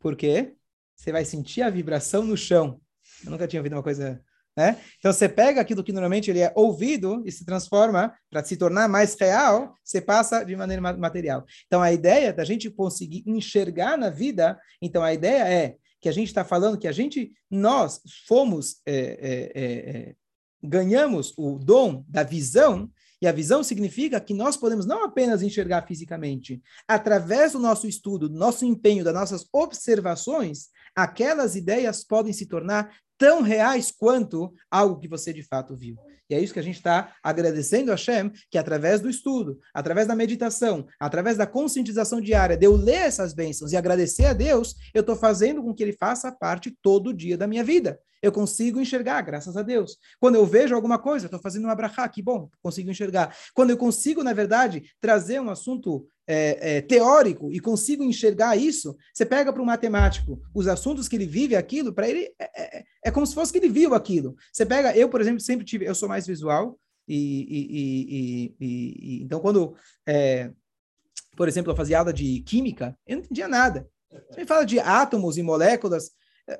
Por 0.00 0.16
quê? 0.16 0.56
Você 0.96 1.12
vai 1.12 1.24
sentir 1.24 1.62
a 1.62 1.70
vibração 1.70 2.24
no 2.24 2.36
chão. 2.36 2.80
Eu 3.24 3.30
nunca 3.30 3.46
tinha 3.46 3.60
ouvido 3.60 3.74
uma 3.74 3.82
coisa 3.82 4.20
né? 4.56 4.78
Então 4.98 5.12
você 5.12 5.28
pega 5.28 5.60
aquilo 5.60 5.82
que 5.82 5.92
normalmente 5.92 6.30
ele 6.30 6.40
é 6.40 6.52
ouvido 6.54 7.22
e 7.24 7.32
se 7.32 7.44
transforma 7.44 8.14
para 8.30 8.44
se 8.44 8.56
tornar 8.56 8.88
mais 8.88 9.16
real, 9.18 9.74
você 9.82 10.00
passa 10.00 10.44
de 10.44 10.54
maneira 10.54 10.80
material. 10.80 11.44
Então 11.66 11.80
a 11.80 11.92
ideia 11.92 12.32
da 12.32 12.44
gente 12.44 12.70
conseguir 12.70 13.24
enxergar 13.26 13.96
na 13.96 14.10
vida, 14.10 14.58
então 14.80 15.02
a 15.02 15.12
ideia 15.12 15.48
é 15.48 15.76
que 16.00 16.08
a 16.08 16.12
gente 16.12 16.28
está 16.28 16.44
falando 16.44 16.78
que 16.78 16.88
a 16.88 16.92
gente, 16.92 17.32
nós 17.50 18.00
fomos, 18.26 18.80
é, 18.84 18.94
é, 18.94 19.60
é, 19.64 20.14
ganhamos 20.62 21.32
o 21.36 21.58
dom 21.58 22.04
da 22.08 22.22
visão 22.22 22.90
e 23.22 23.26
a 23.26 23.32
visão 23.32 23.62
significa 23.62 24.20
que 24.20 24.34
nós 24.34 24.56
podemos 24.56 24.84
não 24.84 25.04
apenas 25.04 25.42
enxergar 25.42 25.86
fisicamente, 25.86 26.60
através 26.88 27.52
do 27.52 27.60
nosso 27.60 27.86
estudo, 27.86 28.28
do 28.28 28.36
nosso 28.36 28.64
empenho, 28.64 29.04
das 29.04 29.14
nossas 29.14 29.46
observações, 29.52 30.70
aquelas 30.92 31.54
ideias 31.54 32.02
podem 32.02 32.32
se 32.32 32.46
tornar 32.46 32.92
tão 33.22 33.40
reais 33.40 33.92
quanto 33.92 34.52
algo 34.68 34.98
que 34.98 35.06
você 35.06 35.32
de 35.32 35.44
fato 35.44 35.76
viu. 35.76 35.96
E 36.32 36.34
é 36.34 36.40
isso 36.40 36.54
que 36.54 36.58
a 36.58 36.62
gente 36.62 36.76
está 36.76 37.14
agradecendo 37.22 37.90
a 37.90 37.94
Hashem, 37.94 38.32
que 38.50 38.56
através 38.56 39.02
do 39.02 39.10
estudo, 39.10 39.60
através 39.74 40.06
da 40.06 40.16
meditação, 40.16 40.86
através 40.98 41.36
da 41.36 41.46
conscientização 41.46 42.22
diária, 42.22 42.56
de 42.56 42.64
eu 42.64 42.74
ler 42.74 43.02
essas 43.02 43.34
bênçãos 43.34 43.70
e 43.70 43.76
agradecer 43.76 44.24
a 44.24 44.32
Deus, 44.32 44.74
eu 44.94 45.00
estou 45.00 45.14
fazendo 45.14 45.62
com 45.62 45.74
que 45.74 45.82
ele 45.82 45.92
faça 45.92 46.32
parte 46.32 46.74
todo 46.80 47.12
dia 47.12 47.36
da 47.36 47.46
minha 47.46 47.62
vida. 47.62 48.00
Eu 48.22 48.32
consigo 48.32 48.80
enxergar, 48.80 49.20
graças 49.20 49.56
a 49.56 49.62
Deus. 49.62 49.98
Quando 50.20 50.36
eu 50.36 50.46
vejo 50.46 50.74
alguma 50.74 50.98
coisa, 50.98 51.26
estou 51.26 51.40
fazendo 51.40 51.64
uma 51.64 51.74
brachá, 51.74 52.08
que 52.08 52.22
bom, 52.22 52.48
consigo 52.62 52.88
enxergar. 52.88 53.36
Quando 53.52 53.70
eu 53.70 53.76
consigo, 53.76 54.22
na 54.22 54.32
verdade, 54.32 54.84
trazer 55.00 55.40
um 55.40 55.50
assunto 55.50 56.06
é, 56.26 56.76
é, 56.76 56.80
teórico 56.80 57.52
e 57.52 57.58
consigo 57.58 58.04
enxergar 58.04 58.56
isso, 58.56 58.96
você 59.12 59.26
pega 59.26 59.52
para 59.52 59.60
um 59.60 59.66
matemático 59.66 60.40
os 60.54 60.68
assuntos 60.68 61.08
que 61.08 61.16
ele 61.16 61.26
vive, 61.26 61.56
aquilo, 61.56 61.92
para 61.92 62.08
ele 62.08 62.32
é, 62.38 62.78
é, 62.78 62.84
é, 63.04 63.10
como 63.10 63.26
se 63.26 63.34
fosse 63.34 63.52
que 63.52 63.58
ele 63.58 63.68
viu 63.68 63.92
aquilo. 63.92 64.36
Você 64.52 64.64
pega, 64.64 64.96
eu, 64.96 65.08
por 65.08 65.20
exemplo, 65.20 65.40
sempre 65.40 65.64
tive, 65.64 65.84
eu 65.84 65.94
sou 65.94 66.08
mais 66.08 66.21
visual, 66.26 66.78
e, 67.06 67.16
e, 67.48 68.54
e, 68.60 68.96
e 69.20 69.22
então 69.22 69.40
quando, 69.40 69.74
é, 70.06 70.50
por 71.36 71.48
exemplo, 71.48 71.72
eu 71.72 71.76
fazia 71.76 71.98
aula 71.98 72.12
de 72.12 72.40
química, 72.42 72.96
eu 73.06 73.16
não 73.16 73.24
entendia 73.24 73.48
nada. 73.48 73.88
Você 74.30 74.40
me 74.40 74.46
fala 74.46 74.64
de 74.64 74.78
átomos 74.78 75.38
e 75.38 75.42
moléculas, 75.42 76.10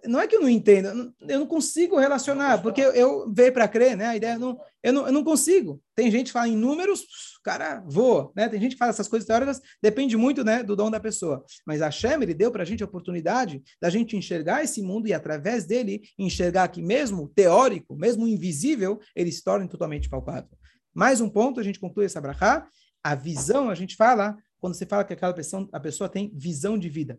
não 0.04 0.20
é 0.20 0.26
que 0.26 0.36
eu 0.36 0.40
não 0.40 0.48
entendo, 0.48 1.12
eu 1.20 1.38
não 1.38 1.46
consigo 1.46 1.98
relacionar, 1.98 2.62
porque 2.62 2.80
eu, 2.80 2.92
eu 2.92 3.32
veio 3.32 3.52
para 3.52 3.68
crer, 3.68 3.96
né? 3.96 4.06
A 4.06 4.16
ideia 4.16 4.38
não, 4.38 4.58
eu 4.82 4.92
não, 4.92 5.06
eu 5.06 5.12
não 5.12 5.24
consigo. 5.24 5.80
Tem 5.94 6.10
gente 6.10 6.26
que 6.26 6.32
fala 6.32 6.48
em 6.48 6.56
números, 6.56 7.04
cara 7.42 7.82
voa, 7.86 8.32
né? 8.36 8.48
Tem 8.48 8.60
gente 8.60 8.72
que 8.72 8.78
fala 8.78 8.90
essas 8.90 9.08
coisas 9.08 9.26
teóricas, 9.26 9.60
depende 9.82 10.16
muito, 10.16 10.44
né, 10.44 10.62
do 10.62 10.76
dom 10.76 10.90
da 10.90 11.00
pessoa. 11.00 11.44
Mas 11.66 11.82
a 11.82 11.90
Shem, 11.90 12.22
ele 12.22 12.34
deu 12.34 12.50
para 12.50 12.62
a 12.62 12.66
gente 12.66 12.82
a 12.82 12.86
oportunidade 12.86 13.62
da 13.80 13.90
gente 13.90 14.16
enxergar 14.16 14.62
esse 14.62 14.82
mundo 14.82 15.08
e 15.08 15.12
através 15.12 15.64
dele 15.64 16.02
enxergar 16.18 16.68
que 16.68 16.82
mesmo 16.82 17.28
teórico, 17.28 17.96
mesmo 17.96 18.26
invisível, 18.26 19.00
ele 19.16 19.32
se 19.32 19.42
torna 19.42 19.66
totalmente 19.66 20.08
palpável. 20.08 20.50
Mais 20.94 21.20
um 21.20 21.28
ponto, 21.28 21.58
a 21.58 21.62
gente 21.62 21.80
conclui 21.80 22.04
essa 22.04 22.20
brachá. 22.20 22.66
A 23.02 23.14
visão, 23.14 23.68
a 23.68 23.74
gente 23.74 23.96
fala, 23.96 24.36
quando 24.60 24.74
você 24.74 24.86
fala 24.86 25.04
que 25.04 25.12
aquela 25.12 25.32
pessoa, 25.32 25.68
a 25.72 25.80
pessoa 25.80 26.08
tem 26.08 26.30
visão 26.34 26.78
de 26.78 26.88
vida 26.88 27.18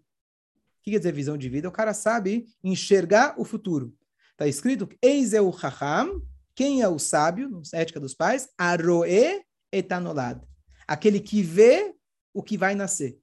que 0.84 0.92
quer 0.92 0.98
dizer 0.98 1.14
visão 1.14 1.38
de 1.38 1.50
vida? 1.50 1.68
O 1.68 1.72
cara 1.72 1.94
sabe 1.94 2.46
enxergar 2.64 3.36
o 3.40 3.46
futuro. 3.46 3.96
Está 4.32 4.48
escrito, 4.48 4.90
eis 5.02 5.34
é 5.34 5.42
o 5.42 5.50
Raham, 5.50 6.22
quem 6.54 6.82
é 6.82 6.88
o 6.88 7.00
sábio, 7.00 7.50
na 7.50 7.80
ética 7.80 8.00
dos 8.00 8.14
pais? 8.14 8.50
Aroe 8.58 9.42
etanolad. 9.72 10.42
Aquele 10.88 11.20
que 11.20 11.42
vê 11.42 11.96
o 12.34 12.44
que 12.44 12.58
vai 12.58 12.76
nascer, 12.76 13.18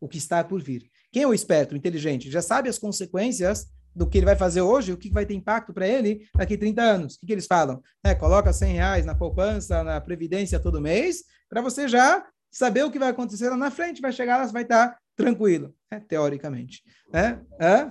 o 0.00 0.08
que 0.08 0.18
está 0.18 0.42
por 0.42 0.62
vir. 0.62 0.90
Quem 1.12 1.22
é 1.22 1.26
o 1.26 1.34
esperto, 1.34 1.72
o 1.72 1.76
inteligente? 1.76 2.30
Já 2.30 2.40
sabe 2.40 2.68
as 2.68 2.78
consequências 2.78 3.66
do 3.94 4.08
que 4.08 4.18
ele 4.18 4.26
vai 4.26 4.36
fazer 4.36 4.60
hoje, 4.60 4.92
o 4.92 4.96
que 4.96 5.10
vai 5.10 5.26
ter 5.26 5.34
impacto 5.34 5.72
para 5.72 5.86
ele 5.86 6.26
daqui 6.34 6.54
a 6.54 6.58
30 6.58 6.82
anos. 6.82 7.14
O 7.14 7.20
que, 7.20 7.26
que 7.26 7.32
eles 7.32 7.46
falam? 7.46 7.82
É, 8.04 8.14
coloca 8.14 8.52
100 8.52 8.74
reais 8.74 9.06
na 9.06 9.14
poupança, 9.14 9.82
na 9.82 10.00
previdência 10.00 10.60
todo 10.60 10.80
mês, 10.80 11.24
para 11.48 11.60
você 11.60 11.88
já 11.88 12.24
saber 12.50 12.84
o 12.84 12.90
que 12.90 12.98
vai 12.98 13.08
acontecer 13.08 13.50
lá 13.50 13.56
na 13.56 13.70
frente. 13.70 14.00
Vai 14.00 14.12
chegar 14.12 14.38
lá, 14.38 14.46
vai 14.46 14.62
estar 14.62 14.96
tranquilo, 15.18 15.74
né? 15.90 16.00
teoricamente. 16.08 16.84
Né? 17.12 17.44
Hã? 17.60 17.88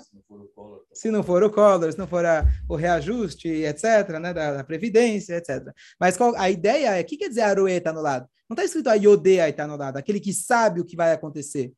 Se 0.94 1.12
não 1.12 1.22
for 1.22 1.44
o 1.44 1.52
Collor, 1.52 1.92
se 1.92 1.98
não 1.98 2.08
for 2.08 2.26
a, 2.26 2.46
o 2.70 2.76
reajuste, 2.78 3.50
etc., 3.50 4.18
né? 4.22 4.34
da, 4.34 4.54
da 4.54 4.64
Previdência, 4.64 5.36
etc. 5.36 5.74
Mas 6.00 6.16
qual, 6.16 6.34
a 6.38 6.50
ideia 6.50 6.98
é, 6.98 7.02
o 7.02 7.06
que 7.06 7.18
quer 7.18 7.28
dizer 7.28 7.42
Aroe 7.42 7.74
está 7.74 7.92
no 7.92 8.02
lado? 8.02 8.28
Não 8.50 8.56
está 8.56 8.64
escrito 8.64 8.90
a 8.90 8.96
Iodea 8.96 9.50
está 9.50 9.68
no 9.68 9.76
lado, 9.76 9.98
aquele 9.98 10.22
que 10.22 10.34
sabe 10.34 10.80
o 10.80 10.86
que 10.86 10.96
vai 10.96 11.12
acontecer. 11.12 11.74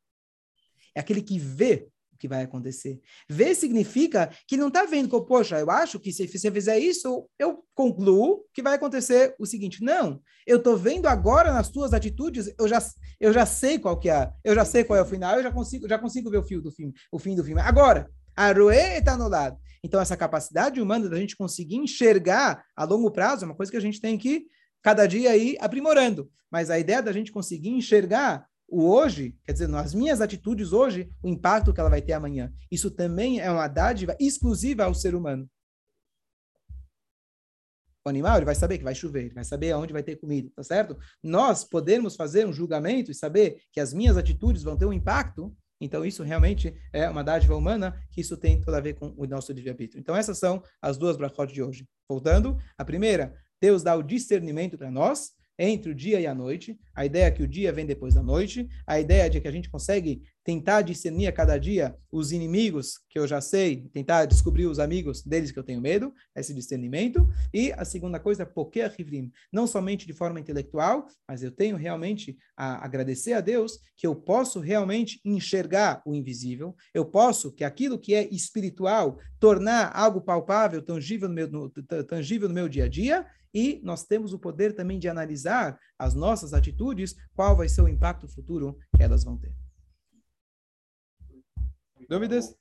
É 0.94 1.00
aquele 1.00 1.22
que 1.22 1.40
vê 1.40 1.88
que 2.20 2.28
vai 2.28 2.44
acontecer. 2.44 3.00
Ver 3.28 3.56
significa 3.56 4.30
que 4.46 4.58
não 4.58 4.68
está 4.68 4.86
vendo 4.86 5.10
que, 5.10 5.26
poxa, 5.26 5.60
eu 5.60 5.72
acho 5.72 6.00
que 6.00 6.12
se 6.12 6.28
você 6.28 6.52
fizer 6.52 6.78
isso, 6.78 7.28
eu 7.40 7.64
concluo 7.74 8.44
que 8.54 8.62
vai 8.62 8.76
acontecer 8.76 9.34
o 9.40 9.46
seguinte. 9.46 9.82
Não, 9.82 10.22
eu 10.46 10.58
estou 10.58 10.78
vendo 10.78 11.08
agora 11.08 11.54
nas 11.54 11.70
tuas 11.70 11.94
atitudes, 11.94 12.54
eu 12.60 12.68
já, 12.68 12.80
eu 13.20 13.32
já 13.32 13.46
sei 13.46 13.80
qual 13.80 13.98
que 13.98 14.10
é, 14.10 14.32
eu 14.44 14.54
já 14.54 14.66
sei 14.66 14.84
qual 14.84 15.00
é 15.00 15.02
o 15.02 15.06
final, 15.06 15.38
eu 15.38 15.44
já 15.44 15.52
consigo, 15.52 15.88
já 15.88 15.98
consigo 15.98 16.30
ver 16.30 16.38
o 16.40 16.44
fio 16.44 16.62
do 16.62 16.72
filme, 16.72 16.94
o 17.12 17.18
fim 17.18 17.36
do 17.36 17.44
filme. 17.44 17.62
Agora, 17.62 18.10
a 18.36 18.52
Roe 18.52 18.76
está 18.98 19.18
no 19.18 19.28
lado. 19.28 19.58
Então, 19.84 20.02
essa 20.02 20.18
capacidade 20.18 20.82
humana 20.82 21.08
da 21.08 21.18
gente 21.18 21.38
conseguir 21.38 21.78
enxergar 21.78 22.64
a 22.76 22.84
longo 22.84 23.12
prazo 23.12 23.46
é 23.46 23.48
uma 23.48 23.56
coisa 23.56 23.72
que 23.72 23.78
a 23.78 23.82
gente 23.82 24.02
tem 24.02 24.18
que 24.18 24.46
cada 24.82 25.06
dia 25.06 25.36
ir 25.38 25.58
aprimorando. 25.60 26.30
Mas 26.52 26.70
a 26.70 26.80
ideia 26.80 27.02
da 27.02 27.12
gente 27.12 27.32
conseguir 27.32 27.70
enxergar 27.70 28.46
o 28.72 28.90
hoje, 28.90 29.36
quer 29.44 29.54
dizer, 29.54 29.68
nas 29.68 29.94
minhas 29.94 30.22
atitudes 30.22 30.72
hoje, 30.74 31.10
o 31.24 31.28
impacto 31.28 31.74
que 31.74 31.80
ela 31.80 31.90
vai 31.90 32.02
ter 32.02 32.14
amanhã. 32.14 32.54
Isso 32.72 32.92
também 32.92 33.40
é 33.40 33.50
uma 33.50 33.68
dádiva 33.68 34.16
exclusiva 34.20 34.84
ao 34.84 34.94
ser 34.94 35.16
humano. 35.16 35.50
O 38.06 38.10
animal 38.10 38.38
ele 38.38 38.46
vai 38.46 38.56
saber 38.56 38.78
que 38.78 38.84
vai 38.84 38.96
chover, 38.96 39.26
ele 39.26 39.34
vai 39.34 39.44
saber 39.44 39.72
aonde 39.72 39.94
vai 39.94 40.02
ter 40.02 40.16
comida, 40.16 40.50
tá 40.56 40.64
certo? 40.64 40.98
Nós 41.22 41.64
podemos 41.64 42.16
fazer 42.16 42.48
um 42.48 42.54
julgamento 42.54 43.12
e 43.12 43.16
saber 43.16 43.62
que 43.72 43.80
as 43.80 43.94
minhas 43.94 44.18
atitudes 44.18 44.64
vão 44.64 44.78
ter 44.78 44.86
um 44.86 44.94
impacto. 44.94 45.56
Então, 45.82 46.06
isso 46.06 46.24
realmente 46.24 46.74
é 46.92 47.10
uma 47.10 47.24
dádiva 47.24 47.56
humana, 47.56 48.02
que 48.12 48.22
isso 48.22 48.36
tem 48.36 48.60
tudo 48.60 48.74
a 48.76 48.82
ver 48.82 48.96
com 48.96 49.14
o 49.18 49.26
nosso 49.26 49.52
livre-arbítrio. 49.52 50.00
Então, 50.00 50.16
essas 50.16 50.38
são 50.38 50.64
as 50.82 50.98
duas 50.98 51.18
brachot 51.18 51.54
de 51.54 51.62
hoje. 51.62 51.88
Voltando, 52.10 52.58
a 52.78 52.84
primeira, 52.84 53.34
Deus 53.62 53.84
dá 53.84 53.96
o 53.96 54.04
discernimento 54.04 54.78
para 54.78 54.92
nós, 54.92 55.32
entre 55.60 55.92
o 55.92 55.96
dia 55.96 56.22
e 56.22 56.26
a 56.26 56.34
noite. 56.34 56.80
A 56.96 57.06
ideia 57.06 57.26
é 57.26 57.32
que 57.32 57.44
o 57.44 57.48
dia 57.48 57.74
vem 57.74 57.86
depois 57.86 58.14
da 58.14 58.24
noite. 58.24 58.68
A 58.88 59.00
ideia 59.00 59.24
é 59.24 59.30
de 59.30 59.42
que 59.42 59.48
a 59.48 59.52
gente 59.52 59.70
consegue 59.70 60.24
tentar 60.50 60.82
discernir 60.82 61.28
a 61.28 61.32
cada 61.32 61.60
dia 61.60 61.96
os 62.12 62.32
inimigos 62.32 63.00
que 63.08 63.20
eu 63.20 63.28
já 63.28 63.40
sei, 63.40 63.88
tentar 63.94 64.26
descobrir 64.26 64.66
os 64.66 64.80
amigos 64.80 65.22
deles 65.22 65.52
que 65.52 65.60
eu 65.60 65.64
tenho 65.64 65.80
medo, 65.80 66.12
esse 66.36 66.56
discernimento. 66.56 67.30
E 67.54 67.72
a 67.74 67.86
segunda 67.86 68.20
coisa, 68.20 68.48
porque 68.48 68.84
rivrim, 68.88 69.32
não 69.54 69.68
somente 69.68 70.08
de 70.08 70.14
forma 70.14 70.40
intelectual, 70.40 71.06
mas 71.28 71.44
eu 71.44 71.52
tenho 71.52 71.78
realmente 71.78 72.36
a 72.58 72.84
agradecer 72.84 73.34
a 73.34 73.42
Deus 73.42 73.80
que 73.96 74.08
eu 74.08 74.16
posso 74.16 74.60
realmente 74.60 75.22
enxergar 75.24 76.02
o 76.04 76.16
invisível, 76.16 76.76
eu 76.96 77.06
posso 77.06 77.52
que 77.52 77.64
aquilo 77.64 78.00
que 78.00 78.16
é 78.16 78.28
espiritual 78.34 79.20
tornar 79.40 79.92
algo 79.96 80.20
palpável, 80.20 80.82
tangível 80.82 81.30
no 81.30 81.36
meu, 81.36 81.48
no, 81.48 81.70
tangível 82.08 82.48
no 82.48 82.56
meu 82.56 82.68
dia 82.68 82.86
a 82.86 82.90
dia, 82.90 83.24
e 83.54 83.80
nós 83.84 84.04
temos 84.04 84.34
o 84.34 84.40
poder 84.40 84.74
também 84.74 84.98
de 84.98 85.08
analisar 85.08 85.80
as 85.98 86.16
nossas 86.16 86.54
atitudes, 86.56 87.16
qual 87.36 87.56
vai 87.56 87.70
ser 87.70 87.84
o 87.84 87.88
impacto 87.88 88.28
futuro 88.28 88.76
que 88.96 89.04
elas 89.04 89.24
vão 89.24 89.38
ter. 89.38 89.54
Dúvidas? 92.10 92.58